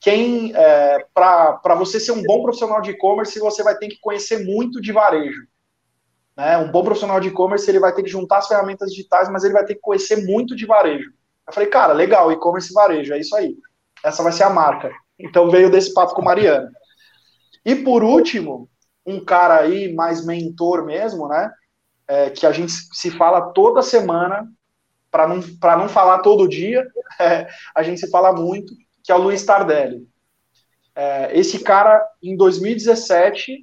[0.00, 4.44] quem é, para você ser um bom profissional de e-commerce, você vai ter que conhecer
[4.44, 5.42] muito de varejo.
[6.34, 6.56] Né?
[6.56, 9.52] Um bom profissional de e-commerce ele vai ter que juntar as ferramentas digitais, mas ele
[9.52, 11.10] vai ter que conhecer muito de varejo.
[11.46, 13.54] Eu falei, cara, legal, e-commerce e varejo, é isso aí.
[14.02, 14.90] Essa vai ser a marca.
[15.18, 16.70] Então veio desse papo com o Mariano.
[17.62, 18.70] E por último,
[19.04, 21.52] um cara aí mais mentor mesmo, né?
[22.08, 24.48] É, que a gente se fala toda semana,
[25.10, 25.40] para não,
[25.78, 26.86] não falar todo dia,
[27.20, 27.46] é,
[27.76, 28.72] a gente se fala muito,
[29.02, 30.06] que é o Luiz Tardelli.
[30.94, 33.58] É, esse cara, em 2017,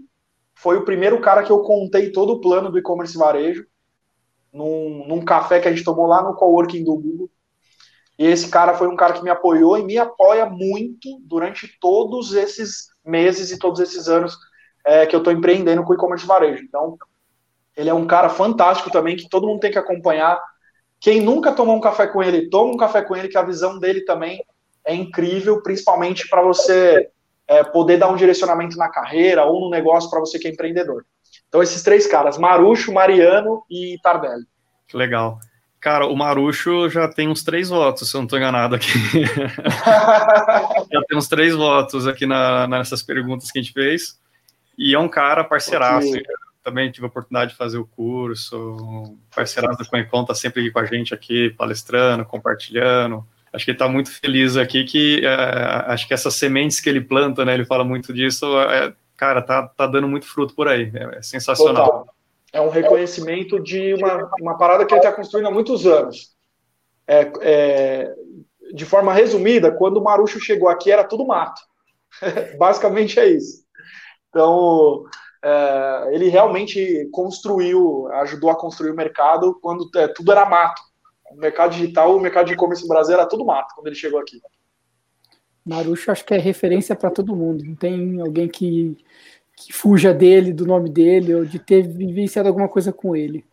[0.55, 3.65] foi o primeiro cara que eu contei todo o plano do e-commerce varejo,
[4.51, 7.29] num, num café que a gente tomou lá no coworking do Google.
[8.17, 12.33] E esse cara foi um cara que me apoiou e me apoia muito durante todos
[12.33, 14.35] esses meses e todos esses anos
[14.83, 16.63] é, que eu estou empreendendo com e-commerce varejo.
[16.63, 16.97] Então,
[17.75, 20.41] ele é um cara fantástico também, que todo mundo tem que acompanhar.
[20.99, 23.77] Quem nunca tomou um café com ele, toma um café com ele, que a visão
[23.77, 24.43] dele também
[24.87, 27.09] é incrível, principalmente para você
[27.45, 31.05] é, poder dar um direcionamento na carreira ou no negócio para você que é empreendedor.
[31.49, 34.45] Então, esses três caras, Marucho, Mariano e Tardelli.
[34.87, 35.39] Que legal.
[35.81, 38.87] Cara, o Marucho já tem uns três votos, se eu não estou enganado aqui.
[40.91, 44.17] já tem uns três votos aqui na, nessas perguntas que a gente fez.
[44.77, 46.09] E é um cara parceiraço.
[46.09, 46.23] Okay.
[46.63, 49.17] Também tive a oportunidade de fazer o curso.
[49.35, 53.25] Parceiraço com o Econ tá sempre aqui com a gente aqui, palestrando, compartilhando
[53.57, 55.33] acho que ele está muito feliz aqui que é,
[55.87, 57.53] acho que essas sementes que ele planta, né?
[57.55, 61.21] Ele fala muito disso, é, cara, tá, tá dando muito fruto por aí, é, é
[61.21, 61.85] sensacional.
[61.85, 62.15] Total.
[62.53, 66.35] É um reconhecimento de uma, uma parada que ele está construindo há muitos anos.
[67.05, 68.15] É, é,
[68.73, 71.61] de forma resumida, quando o Marucho chegou aqui era tudo mato.
[72.57, 73.65] Basicamente é isso.
[74.29, 75.03] Então,
[75.43, 80.81] é, ele realmente construiu, ajudou a construir o mercado quando é, tudo era mato
[81.31, 84.19] o mercado digital, o mercado de e-commerce no Brasil era tudo mato quando ele chegou
[84.19, 84.41] aqui.
[85.65, 87.63] Marucho acho que é referência para todo mundo.
[87.63, 88.97] Não tem alguém que,
[89.55, 93.43] que fuja dele, do nome dele, ou de ter vivenciado alguma coisa com ele.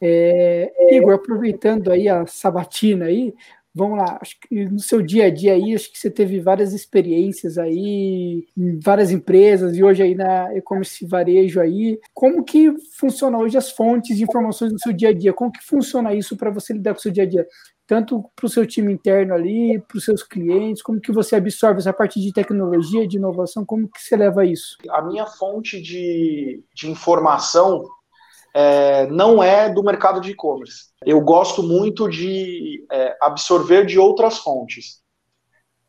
[0.00, 3.34] É, Igor, aproveitando aí a sabatina aí,
[3.74, 6.72] vamos lá, acho que no seu dia a dia aí, acho que você teve várias
[6.72, 11.98] experiências aí, em várias empresas, e hoje aí na e-commerce varejo aí.
[12.12, 15.32] Como que funciona hoje as fontes de informações no seu dia a dia?
[15.32, 17.46] Como que funciona isso para você lidar com o seu dia a dia?
[17.86, 21.78] Tanto para o seu time interno ali, para os seus clientes, como que você absorve
[21.80, 24.76] essa parte de tecnologia, de inovação, como que você leva isso?
[24.90, 27.88] A minha fonte de, de informação
[28.54, 30.88] é, não é do mercado de e-commerce.
[31.04, 35.00] Eu gosto muito de é, absorver de outras fontes,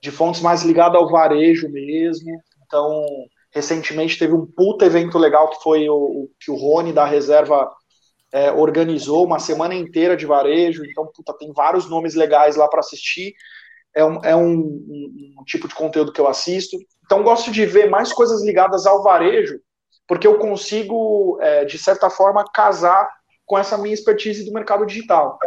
[0.01, 2.39] de fontes mais ligadas ao varejo mesmo.
[2.65, 3.03] Então,
[3.51, 7.69] recentemente teve um puta evento legal que foi o que o Rony da Reserva
[8.31, 10.85] é, organizou, uma semana inteira de varejo.
[10.85, 13.33] Então, puta, tem vários nomes legais lá para assistir.
[13.95, 16.77] É, um, é um, um, um tipo de conteúdo que eu assisto.
[17.03, 19.59] Então, gosto de ver mais coisas ligadas ao varejo
[20.09, 23.07] porque eu consigo, é, de certa forma, casar
[23.45, 25.37] com essa minha expertise do mercado digital.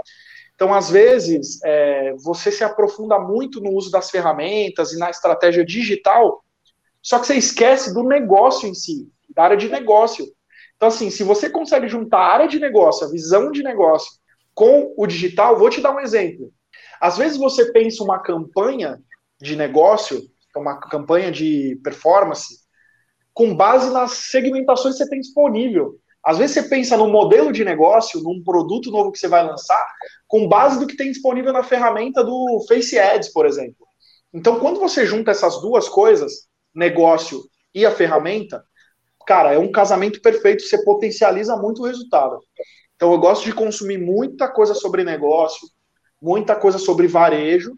[0.55, 5.65] Então, às vezes, é, você se aprofunda muito no uso das ferramentas e na estratégia
[5.65, 6.45] digital,
[7.03, 10.25] só que você esquece do negócio em si, da área de negócio.
[10.77, 14.13] Então, assim, se você consegue juntar a área de negócio, a visão de negócio,
[14.55, 16.53] com o digital, vou te dar um exemplo.
[17.01, 19.03] Às vezes você pensa uma campanha
[19.41, 20.23] de negócio,
[20.55, 22.62] uma campanha de performance,
[23.35, 25.99] com base nas segmentações que você tem disponível.
[26.25, 29.85] Às vezes você pensa num modelo de negócio, num produto novo que você vai lançar,
[30.29, 33.87] com base do que tem disponível na ferramenta do Face Ads, por exemplo.
[34.33, 37.43] Então, quando você junta essas duas coisas, negócio
[37.75, 38.65] e a ferramenta,
[39.27, 42.39] cara, é um casamento perfeito, você potencializa muito o resultado.
[42.95, 45.69] Então, eu gosto de consumir muita coisa sobre negócio,
[46.21, 47.77] muita coisa sobre varejo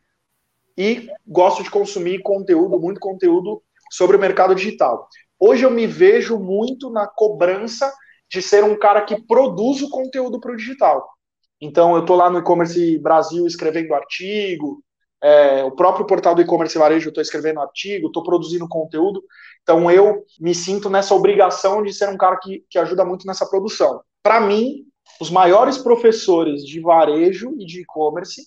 [0.76, 5.08] e gosto de consumir conteúdo, muito conteúdo sobre o mercado digital.
[5.46, 7.92] Hoje eu me vejo muito na cobrança
[8.30, 11.06] de ser um cara que produz o conteúdo para o digital.
[11.60, 14.82] Então, eu estou lá no e-commerce Brasil escrevendo artigo,
[15.22, 19.22] é, o próprio portal do e-commerce varejo, eu estou escrevendo artigo, estou produzindo conteúdo.
[19.62, 23.44] Então, eu me sinto nessa obrigação de ser um cara que, que ajuda muito nessa
[23.46, 24.00] produção.
[24.22, 24.86] Para mim,
[25.20, 28.40] os maiores professores de varejo e de e-commerce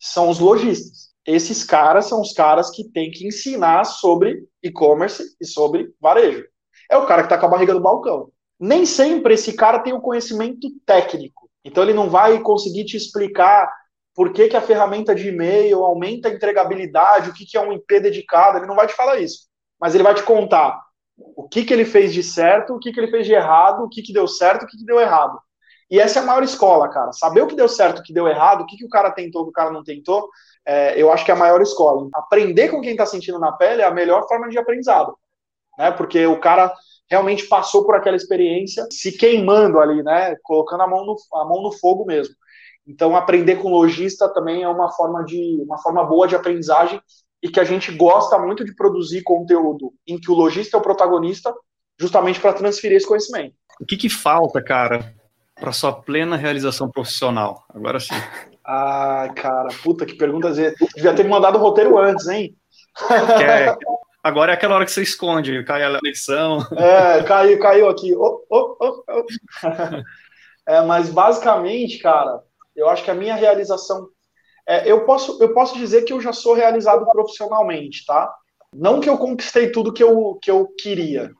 [0.00, 5.46] são os lojistas esses caras são os caras que têm que ensinar sobre e-commerce e
[5.46, 6.44] sobre varejo.
[6.90, 8.30] É o cara que está com a barriga do balcão.
[8.58, 11.48] Nem sempre esse cara tem o conhecimento técnico.
[11.64, 13.70] Então ele não vai conseguir te explicar
[14.14, 17.72] por que, que a ferramenta de e-mail aumenta a entregabilidade, o que, que é um
[17.72, 19.46] IP dedicado, ele não vai te falar isso.
[19.80, 20.80] Mas ele vai te contar
[21.16, 23.88] o que, que ele fez de certo, o que, que ele fez de errado, o
[23.88, 25.38] que, que deu certo, o que, que deu errado.
[25.90, 27.12] E essa é a maior escola, cara.
[27.12, 29.42] Saber o que deu certo, o que deu errado, o que, que o cara tentou,
[29.42, 30.28] o que o cara não tentou,
[30.68, 32.06] é, eu acho que é a maior escola.
[32.14, 35.16] Aprender com quem está sentindo na pele é a melhor forma de aprendizado,
[35.78, 35.90] né?
[35.90, 36.70] Porque o cara
[37.10, 40.36] realmente passou por aquela experiência, se queimando ali, né?
[40.42, 42.34] Colocando a mão no, a mão no fogo mesmo.
[42.86, 47.00] Então, aprender com lojista também é uma forma de uma forma boa de aprendizagem
[47.42, 50.82] e que a gente gosta muito de produzir conteúdo em que o lojista é o
[50.82, 51.54] protagonista,
[51.98, 53.54] justamente para transferir esse conhecimento.
[53.80, 55.14] O que, que falta, cara,
[55.54, 57.64] para sua plena realização profissional?
[57.70, 58.14] Agora sim.
[58.70, 60.52] Ah, cara, puta que pergunta.
[60.52, 62.54] Devia ter me mandado o roteiro antes, hein?
[63.40, 63.74] É,
[64.22, 66.58] agora é aquela hora que você esconde, cai a eleição.
[66.76, 68.14] É, caiu, caiu aqui.
[68.14, 68.76] Oh, oh,
[69.08, 69.24] oh,
[70.68, 72.42] é, mas basicamente, cara,
[72.76, 74.08] eu acho que a minha realização
[74.68, 78.30] é, eu, posso, eu posso dizer que eu já sou realizado profissionalmente, tá?
[78.70, 81.30] Não que eu conquistei tudo que eu, que eu queria,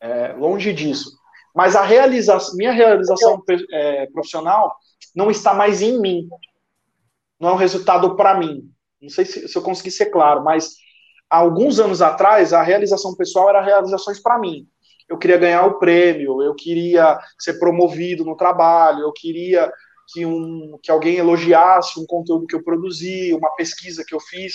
[0.00, 1.10] é, longe disso.
[1.52, 4.76] Mas a realização, minha realização é, profissional
[5.16, 6.28] não está mais em mim.
[7.38, 8.70] Não é um resultado para mim.
[9.00, 10.76] Não sei se, se eu consegui ser claro, mas
[11.30, 14.66] há alguns anos atrás, a realização pessoal era realizações para mim.
[15.08, 19.70] Eu queria ganhar o prêmio, eu queria ser promovido no trabalho, eu queria
[20.12, 24.54] que, um, que alguém elogiasse um conteúdo que eu produzi, uma pesquisa que eu fiz.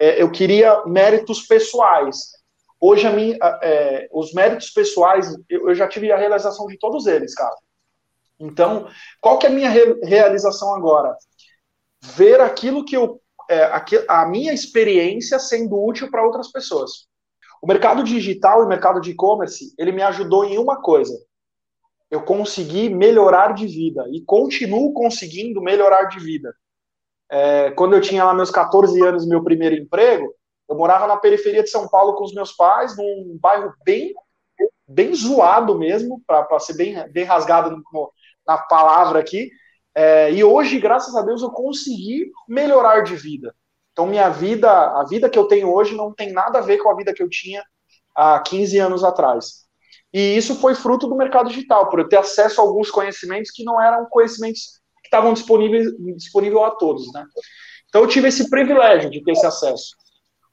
[0.00, 2.32] É, eu queria méritos pessoais.
[2.80, 7.06] Hoje, a mim, é, os méritos pessoais, eu, eu, já tive a realização de todos
[7.06, 7.54] eles, cara.
[8.38, 8.88] Então,
[9.20, 11.16] qual que é a minha re realização agora?
[12.16, 13.20] Ver aquilo que eu.
[13.48, 13.70] É,
[14.08, 17.06] a minha experiência sendo útil para outras pessoas.
[17.60, 21.14] O mercado digital e o mercado de e-commerce, ele me ajudou em uma coisa,
[22.10, 26.54] eu consegui melhorar de vida e continuo conseguindo melhorar de vida.
[27.30, 30.32] É, quando eu tinha lá meus 14 anos, meu primeiro emprego,
[30.68, 34.14] eu morava na periferia de São Paulo com os meus pais, num bairro bem,
[34.86, 38.12] bem zoado mesmo, para ser bem, bem rasgado no,
[38.46, 39.50] na palavra aqui.
[39.94, 43.54] É, e hoje, graças a Deus, eu consegui melhorar de vida.
[43.92, 46.90] Então, minha vida, a vida que eu tenho hoje não tem nada a ver com
[46.90, 47.62] a vida que eu tinha
[48.14, 49.64] há 15 anos atrás.
[50.12, 53.64] E isso foi fruto do mercado digital, por eu ter acesso a alguns conhecimentos que
[53.64, 57.24] não eram conhecimentos que estavam disponíveis disponível a todos, né?
[57.88, 59.94] Então eu tive esse privilégio de ter esse acesso.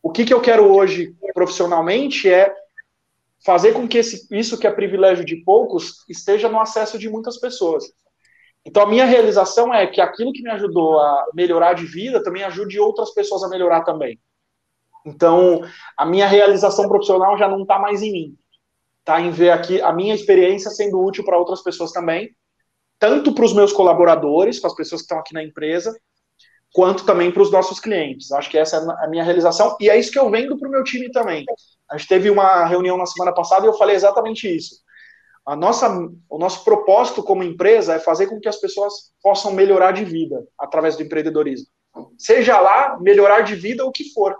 [0.04, 2.54] O que, que eu quero hoje profissionalmente é
[3.44, 7.40] fazer com que esse, isso que é privilégio de poucos esteja no acesso de muitas
[7.40, 7.86] pessoas.
[8.66, 12.44] Então a minha realização é que aquilo que me ajudou a melhorar de vida também
[12.44, 14.20] ajude outras pessoas a melhorar também.
[15.06, 15.62] Então
[15.98, 18.38] a minha realização profissional já não está mais em mim
[19.04, 19.20] tá?
[19.20, 22.36] Em ver aqui a minha experiência sendo útil para outras pessoas também,
[23.00, 25.96] tanto para os meus colaboradores, para as pessoas que estão aqui na empresa,
[26.74, 28.32] quanto também para os nossos clientes.
[28.32, 30.72] Acho que essa é a minha realização e é isso que eu vendo para o
[30.72, 31.44] meu time também.
[31.90, 34.76] A gente teve uma reunião na semana passada e eu falei exatamente isso.
[35.46, 35.90] A nossa,
[36.30, 40.48] o nosso propósito como empresa é fazer com que as pessoas possam melhorar de vida
[40.58, 41.68] através do empreendedorismo.
[42.18, 44.38] Seja lá melhorar de vida o que for.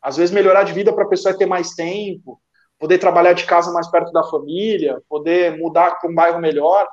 [0.00, 2.40] Às vezes melhorar de vida para a pessoa é ter mais tempo,
[2.78, 6.88] poder trabalhar de casa mais perto da família, poder mudar para um bairro melhor.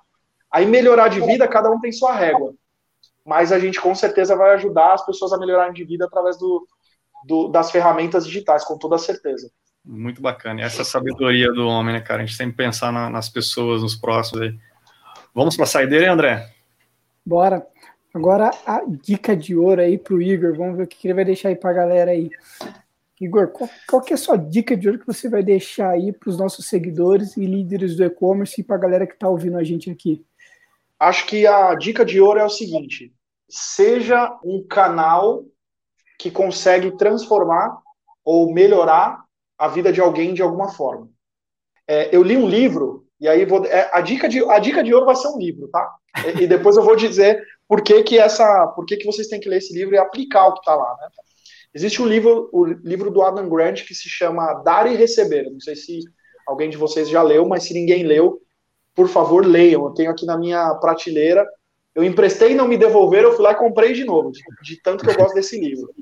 [0.51, 2.53] Aí melhorar de vida, cada um tem sua régua.
[3.25, 6.67] Mas a gente com certeza vai ajudar as pessoas a melhorarem de vida através do,
[7.25, 9.49] do, das ferramentas digitais, com toda certeza.
[9.83, 10.61] Muito bacana.
[10.61, 12.21] E essa sabedoria do homem, né, cara?
[12.21, 14.59] A gente sempre pensar na, nas pessoas, nos próximos aí.
[15.33, 16.53] Vamos para a saideira, hein, André?
[17.25, 17.65] Bora.
[18.13, 20.55] Agora a dica de ouro aí para o Igor.
[20.55, 22.29] Vamos ver o que ele vai deixar aí para a galera aí.
[23.21, 26.11] Igor, qual, qual que é a sua dica de ouro que você vai deixar aí
[26.11, 29.57] para os nossos seguidores e líderes do e-commerce e para a galera que está ouvindo
[29.57, 30.25] a gente aqui?
[30.99, 33.13] Acho que a dica de ouro é o seguinte:
[33.47, 35.45] seja um canal
[36.17, 37.77] que consegue transformar
[38.25, 39.20] ou melhorar
[39.61, 41.07] a vida de alguém de alguma forma.
[41.87, 44.91] É, eu li um livro, e aí vou, é, a, dica de, a dica de
[44.91, 45.87] ouro vai ser um livro, tá?
[46.25, 49.39] E, e depois eu vou dizer por que, que, essa, por que, que vocês têm
[49.39, 51.07] que ler esse livro e aplicar o que está lá, né?
[51.75, 55.47] Existe um livro, o livro do Adam Grant que se chama Dar e Receber.
[55.51, 55.99] Não sei se
[56.47, 58.41] alguém de vocês já leu, mas se ninguém leu,
[58.95, 59.85] por favor, leiam.
[59.85, 61.47] Eu tenho aqui na minha prateleira.
[61.93, 64.81] Eu emprestei e não me devolveram, eu fui lá e comprei de novo, de, de
[64.81, 65.93] tanto que eu gosto desse livro.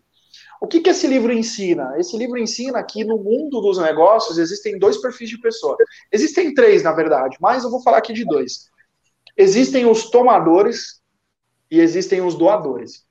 [0.62, 1.94] O que, que esse livro ensina?
[1.98, 5.78] Esse livro ensina que no mundo dos negócios existem dois perfis de pessoa.
[6.12, 8.70] Existem três, na verdade, mas eu vou falar aqui de dois.
[9.38, 11.02] Existem os tomadores
[11.72, 13.08] e existem os doadores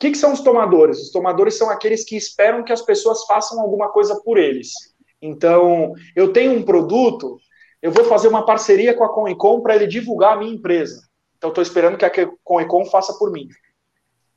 [0.00, 0.98] que, que são os tomadores?
[0.98, 4.72] Os tomadores são aqueles que esperam que as pessoas façam alguma coisa por eles.
[5.20, 7.38] Então, eu tenho um produto,
[7.82, 11.06] eu vou fazer uma parceria com a Conecom para ele divulgar a minha empresa.
[11.36, 12.10] Então, estou esperando que a
[12.42, 13.46] Conecom faça por mim.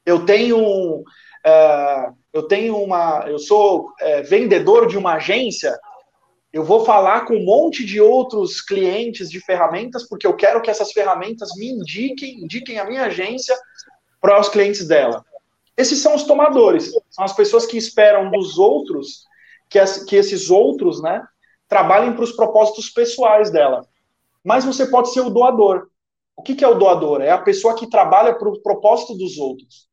[0.05, 1.01] Eu tenho,
[1.45, 5.77] é, eu tenho uma, eu sou é, vendedor de uma agência
[6.51, 10.69] Eu vou falar com um monte de outros clientes de ferramentas, porque eu quero que
[10.69, 13.55] essas ferramentas me indiquem, indiquem a minha agência
[14.19, 15.23] para os clientes dela.
[15.77, 19.25] Esses são os tomadores, são as pessoas que esperam dos outros
[19.69, 21.25] que, as, que esses outros, né,
[21.67, 23.87] trabalhem para os propósitos pessoais dela.
[24.43, 25.87] Mas você pode ser o doador.
[26.35, 27.21] O que, que é o doador?
[27.21, 29.87] É a pessoa que trabalha para o propósito dos outros.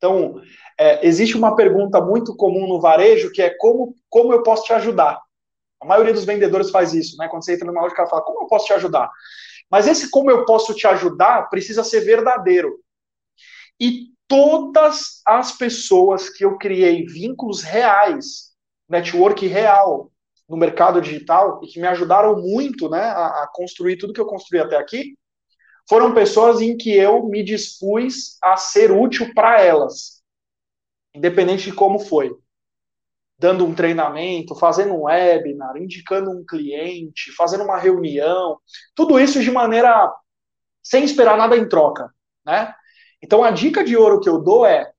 [0.00, 0.40] Então,
[0.78, 4.72] é, existe uma pergunta muito comum no varejo que é como, como eu posso te
[4.72, 5.20] ajudar?
[5.78, 7.28] A maioria dos vendedores faz isso, né?
[7.28, 9.10] Quando você entra numa loja, o cara fala, como eu posso te ajudar?
[9.70, 12.80] Mas esse como eu posso te ajudar precisa ser verdadeiro.
[13.78, 18.54] E todas as pessoas que eu criei vínculos reais,
[18.88, 20.10] network real
[20.48, 24.26] no mercado digital e que me ajudaram muito né, a, a construir tudo que eu
[24.26, 25.14] construí até aqui,
[25.90, 30.22] foram pessoas em que eu me dispus a ser útil para elas,
[31.12, 32.32] independente de como foi
[33.36, 38.60] dando um treinamento, fazendo um webinar, indicando um cliente, fazendo uma reunião,
[38.94, 40.14] tudo isso de maneira
[40.80, 42.14] sem esperar nada em troca,
[42.46, 42.72] né?
[43.20, 44.92] Então a dica de ouro que eu dou é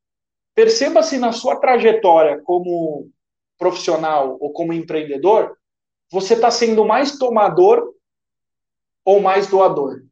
[0.53, 3.09] perceba se na sua trajetória como
[3.57, 5.57] profissional ou como empreendedor,
[6.11, 7.93] você está sendo mais tomador
[9.05, 10.10] ou mais doador.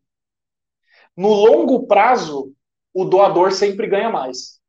[1.19, 2.53] No longo prazo,
[2.93, 4.59] o doador sempre ganha mais.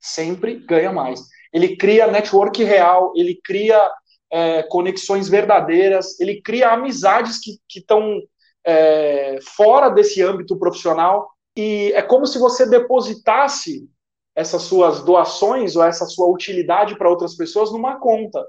[0.00, 1.20] Sempre ganha mais
[1.56, 3.90] ele cria network real, ele cria
[4.30, 8.20] é, conexões verdadeiras, ele cria amizades que estão
[8.62, 11.30] é, fora desse âmbito profissional.
[11.56, 13.88] E é como se você depositasse
[14.34, 18.44] essas suas doações ou essa sua utilidade para outras pessoas numa conta.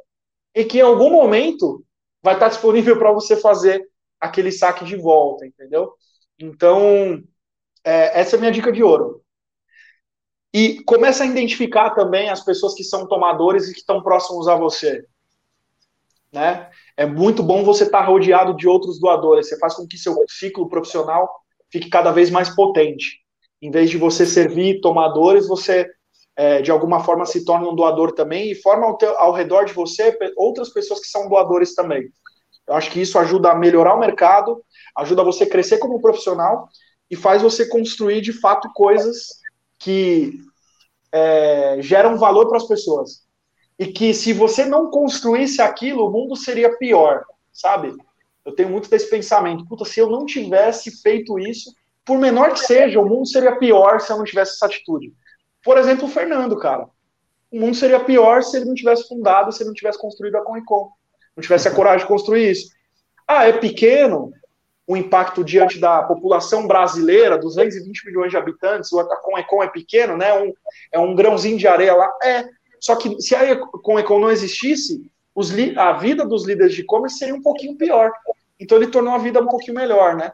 [0.54, 1.86] E que em algum momento
[2.22, 3.88] vai estar disponível para você fazer
[4.20, 5.94] aquele saque de volta, entendeu?
[6.40, 7.24] Então,
[7.84, 9.22] é, essa é a minha dica de ouro.
[10.54, 14.56] E começa a identificar também as pessoas que são tomadores e que estão próximos a
[14.56, 15.06] você.
[16.32, 16.70] Né?
[16.96, 19.48] É muito bom você estar tá rodeado de outros doadores.
[19.48, 21.30] Você faz com que seu ciclo profissional
[21.72, 23.20] fique cada vez mais potente.
[23.62, 25.90] Em vez de você servir tomadores, você
[26.36, 29.66] é, de alguma forma se torna um doador também e forma ao, teu, ao redor
[29.66, 32.08] de você outras pessoas que são doadores também.
[32.68, 34.64] Eu acho que isso ajuda a melhorar o mercado,
[34.98, 36.68] ajuda você a crescer como profissional
[37.10, 39.40] e faz você construir de fato coisas
[39.80, 40.40] que
[41.12, 43.26] é, geram valor para as pessoas.
[43.80, 47.24] E que se você não construísse aquilo, o mundo seria pior,
[47.54, 47.96] sabe?
[48.44, 49.68] Eu tenho muito desse pensamento.
[49.68, 51.72] Puta, se eu não tivesse feito isso,
[52.04, 55.14] por menor que seja, o mundo seria pior se eu não tivesse essa atitude.
[55.64, 56.88] Por exemplo, o Fernando, cara.
[57.52, 60.42] O mundo seria pior se ele não tivesse fundado, se ele não tivesse construído a
[60.42, 60.90] Conicom.
[61.36, 62.70] Não tivesse a coragem de construir isso.
[63.28, 64.32] Ah, é pequeno,
[64.88, 70.34] o impacto diante da população brasileira, 220 milhões de habitantes, o Conecon é pequeno, né?
[70.34, 70.54] Um,
[70.94, 72.10] é um grãozinho de areia lá.
[72.24, 72.46] É.
[72.80, 77.36] Só que se a Conecon não existisse, os, a vida dos líderes de e-commerce seria
[77.36, 78.12] um pouquinho pior.
[78.58, 80.32] Então ele tornou a vida um pouquinho melhor, né?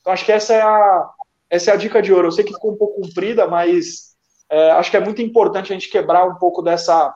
[0.00, 1.10] Então acho que essa é a,
[1.50, 2.28] essa é a dica de ouro.
[2.28, 4.14] Eu sei que ficou um pouco comprida, mas
[4.48, 7.12] é, acho que é muito importante a gente quebrar um pouco dessa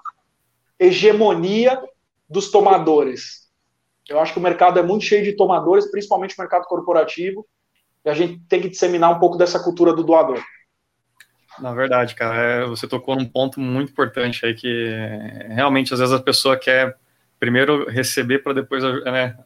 [0.77, 1.81] hegemonia
[2.29, 3.40] dos tomadores.
[4.11, 7.47] Eu acho que o mercado é muito cheio de tomadores, principalmente o mercado corporativo,
[8.05, 10.43] e a gente tem que disseminar um pouco dessa cultura do doador.
[11.61, 14.91] Na verdade, cara, é, você tocou num ponto muito importante aí que
[15.49, 16.97] realmente às vezes a pessoa quer
[17.39, 19.37] primeiro receber para depois né,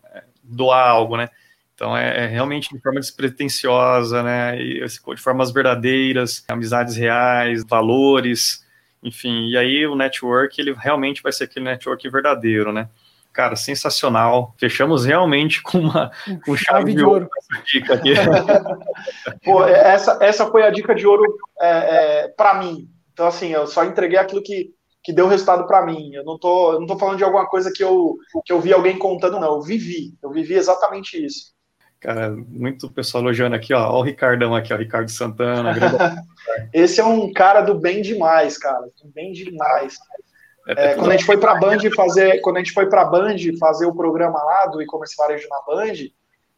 [0.43, 1.29] doar algo, né?
[1.75, 4.59] Então é, é, realmente de forma despretensiosa, né?
[4.59, 8.65] E, de formas verdadeiras, amizades reais, valores,
[9.03, 9.49] enfim.
[9.49, 12.89] E aí o network ele realmente vai ser aquele network verdadeiro, né?
[13.35, 14.55] Cara, sensacional.
[14.57, 16.13] Fechamos realmente com uma
[16.47, 17.29] com chave, de ouro.
[17.67, 18.15] Dica aqui.
[19.45, 21.25] Pô, essa, essa foi a dica de ouro
[21.61, 22.89] é, é, para mim.
[23.13, 24.71] Então, assim, eu só entreguei aquilo que,
[25.03, 26.15] que deu resultado para mim.
[26.15, 28.17] Eu não, tô, eu não tô falando de alguma coisa que eu,
[28.47, 29.57] que eu vi alguém contando, não.
[29.57, 30.15] Eu vivi.
[30.23, 31.53] Eu vivi exatamente isso.
[31.99, 33.91] Cara, muito pessoal elogiando aqui, ó.
[33.91, 34.77] Ó o Ricardão aqui, ó.
[34.77, 35.73] Ricardo Santana.
[36.73, 38.83] Esse é um cara do bem demais, cara.
[39.03, 39.95] Do bem demais.
[39.95, 40.34] É,
[40.67, 43.37] é, quando a gente foi para a Band fazer, quando a gente foi para Band
[43.59, 45.95] fazer o programa lá do e-commerce varejo na Band,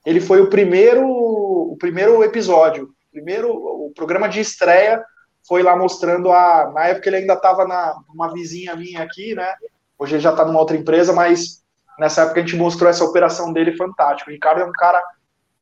[0.04, 5.02] ele foi o primeiro, o primeiro episódio, primeiro o programa de estreia
[5.46, 9.54] foi lá mostrando a, na época ele ainda estava na uma vizinha minha aqui, né?
[9.98, 11.62] Hoje ele já está numa outra empresa, mas
[11.98, 14.30] nessa época a gente mostrou essa operação dele fantástico.
[14.30, 15.02] O Ricardo é um cara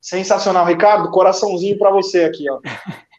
[0.00, 0.66] sensacional.
[0.66, 2.60] Ricardo, coraçãozinho para você aqui, ó.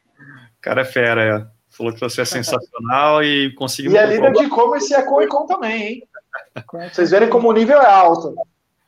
[0.58, 1.55] O cara é fera, é.
[1.78, 3.92] Falou que você é sensacional e conseguiu.
[3.92, 6.08] E é líder de e-commerce e é com também, hein?
[6.94, 8.34] Vocês verem como o nível é alto.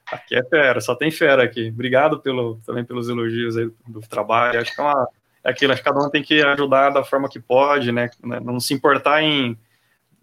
[0.09, 1.69] Aqui é fera, só tem fera aqui.
[1.69, 4.61] Obrigado pelo, também pelos elogios aí do trabalho.
[4.61, 5.07] Acho que é, uma,
[5.43, 8.09] é aquilo, acho que cada um tem que ajudar da forma que pode, né?
[8.23, 9.57] Não se importar em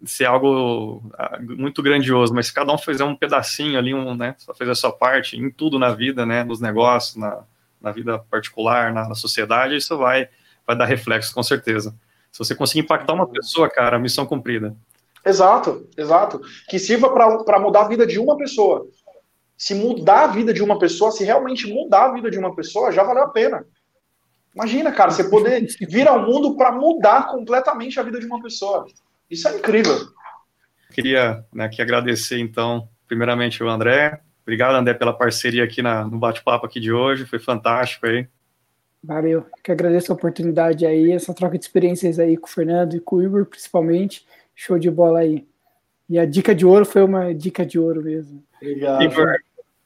[0.03, 4.35] ser algo ah, muito grandioso, mas se cada um fizer um pedacinho ali, um, né,
[4.37, 7.43] só fazer a sua parte em tudo na vida, né, nos negócios, na,
[7.81, 10.29] na vida particular, na, na sociedade, isso vai,
[10.65, 11.95] vai dar reflexo, com certeza.
[12.35, 14.75] Se você conseguir impactar uma pessoa, cara, missão cumprida.
[15.25, 16.41] Exato, exato.
[16.67, 18.85] Que sirva para mudar a vida de uma pessoa.
[19.57, 22.91] Se mudar a vida de uma pessoa, se realmente mudar a vida de uma pessoa,
[22.91, 23.65] já valeu a pena.
[24.53, 28.85] Imagina, cara, você poder vir ao mundo para mudar completamente a vida de uma pessoa.
[29.31, 29.95] Isso é incrível.
[30.91, 34.19] Queria né, aqui agradecer, então, primeiramente o André.
[34.41, 37.25] Obrigado, André, pela parceria aqui na, no bate-papo aqui de hoje.
[37.25, 38.27] Foi fantástico aí.
[39.05, 39.45] Valeu.
[39.63, 43.17] Que agradeço a oportunidade aí, essa troca de experiências aí com o Fernando e com
[43.17, 44.25] o Igor, principalmente.
[44.55, 45.47] Show de bola aí.
[46.09, 48.43] E a dica de ouro foi uma dica de ouro mesmo.
[48.61, 49.03] Obrigado.
[49.03, 49.37] Igor,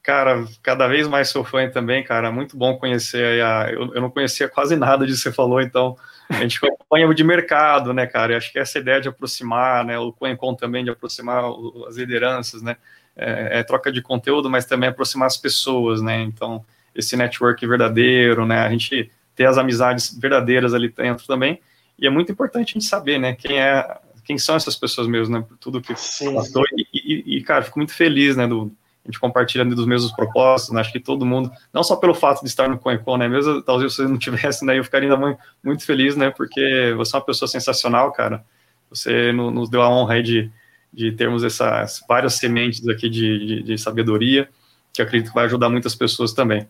[0.02, 2.32] Cara, cada vez mais sou fã também, cara.
[2.32, 3.70] Muito bom conhecer a.
[3.70, 5.94] Eu, eu não conhecia quase nada disso que você falou, então
[6.28, 8.32] a gente acompanha de mercado, né, cara?
[8.32, 9.98] Eu acho que essa ideia de aproximar, né?
[9.98, 11.44] O CoinCon também de aproximar
[11.86, 12.76] as lideranças, né?
[13.14, 16.22] É, é, troca de conteúdo, mas também aproximar as pessoas, né?
[16.22, 16.64] Então,
[16.94, 18.60] esse network verdadeiro, né?
[18.60, 21.60] A gente ter as amizades verdadeiras ali dentro também.
[21.98, 23.34] E é muito importante a gente saber, né?
[23.34, 25.44] Quem é, quem são essas pessoas mesmo, né?
[25.46, 26.34] Por tudo que Sim.
[26.34, 26.62] passou.
[26.76, 28.46] E, e, e, cara, fico muito feliz, né?
[28.46, 28.72] Do,
[29.04, 30.80] a gente compartilha dos mesmos propósitos, né?
[30.80, 33.94] acho que todo mundo, não só pelo fato de estar no CoinCon, né, mesmo talvez
[33.94, 37.48] você não tivesse, né, eu ficaria ainda muito feliz, né, porque você é uma pessoa
[37.48, 38.44] sensacional, cara,
[38.90, 40.50] você nos deu a honra aí de,
[40.92, 44.48] de termos essas várias sementes aqui de, de, de sabedoria,
[44.92, 46.66] que acredito que vai ajudar muitas pessoas também.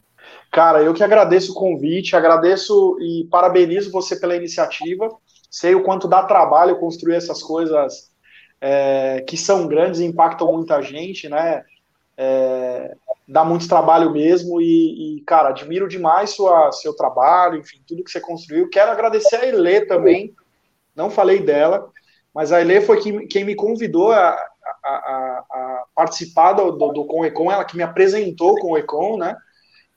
[0.50, 5.08] Cara, eu que agradeço o convite, agradeço e parabenizo você pela iniciativa,
[5.48, 8.10] sei o quanto dá trabalho construir essas coisas
[8.60, 11.62] é, que são grandes e impactam muita gente, né,
[12.16, 12.96] é,
[13.28, 18.10] dá muito trabalho mesmo e, e, cara, admiro demais sua, seu trabalho, enfim, tudo que
[18.10, 18.68] você construiu.
[18.68, 20.34] Quero agradecer a Elê também,
[20.96, 21.88] não falei dela,
[22.34, 24.30] mas a Elê foi quem, quem me convidou a,
[24.84, 28.76] a, a, a participar do, do, do Com Econ, ela que me apresentou com o
[28.78, 29.36] Econ, né?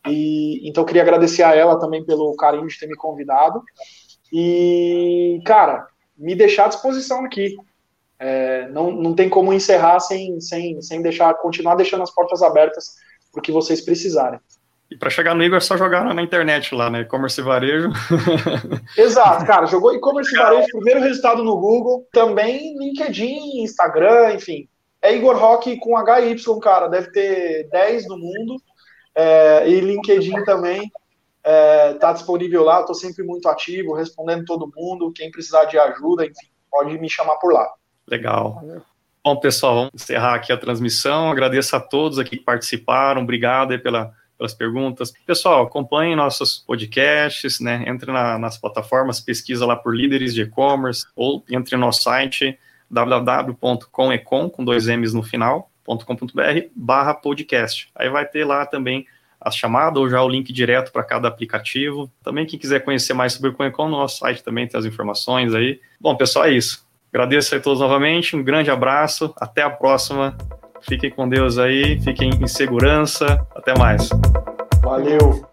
[0.07, 3.61] E, então queria agradecer a ela também pelo carinho de ter me convidado.
[4.31, 5.87] E, cara,
[6.17, 7.55] me deixar à disposição aqui.
[8.19, 12.95] É, não, não tem como encerrar sem, sem, sem deixar, continuar deixando as portas abertas
[13.31, 14.39] para que vocês precisarem.
[14.89, 17.01] E para chegar no Igor é só jogar na internet lá, né?
[17.01, 17.89] E-commerce e varejo.
[18.95, 19.65] Exato, cara.
[19.65, 24.67] Jogou e-commerce e varejo, primeiro resultado no Google, também LinkedIn, Instagram, enfim.
[25.01, 26.87] É Igor Rock com HY, cara.
[26.87, 28.55] Deve ter 10 no mundo.
[29.16, 30.91] É, e LinkedIn também.
[31.43, 35.11] É, tá disponível lá, estou sempre muito ativo, respondendo todo mundo.
[35.11, 37.70] Quem precisar de ajuda, enfim, pode me chamar por lá.
[38.07, 38.64] Legal.
[39.24, 41.32] Bom, pessoal, vamos encerrar aqui a transmissão.
[41.32, 43.22] Agradeço a todos aqui que participaram.
[43.22, 45.14] Obrigado pela, pelas perguntas.
[45.26, 47.84] Pessoal, acompanhem nossos podcasts, né?
[47.88, 52.57] Entre na, nas plataformas, pesquisa lá por líderes de e-commerce ou entre no nosso site
[52.89, 57.89] www.comecom, com dois M's no final, .com.br, barra podcast.
[57.95, 59.05] Aí vai ter lá também
[59.39, 62.09] a chamada ou já o link direto para cada aplicativo.
[62.23, 65.53] Também quem quiser conhecer mais sobre o Conecom, no nosso site também tem as informações
[65.53, 65.81] aí.
[65.99, 66.88] Bom, pessoal, é isso.
[67.11, 70.36] Agradeço a todos novamente, um grande abraço, até a próxima.
[70.81, 73.45] Fiquem com Deus aí, fiquem em segurança.
[73.55, 74.09] Até mais.
[74.81, 75.52] Valeu.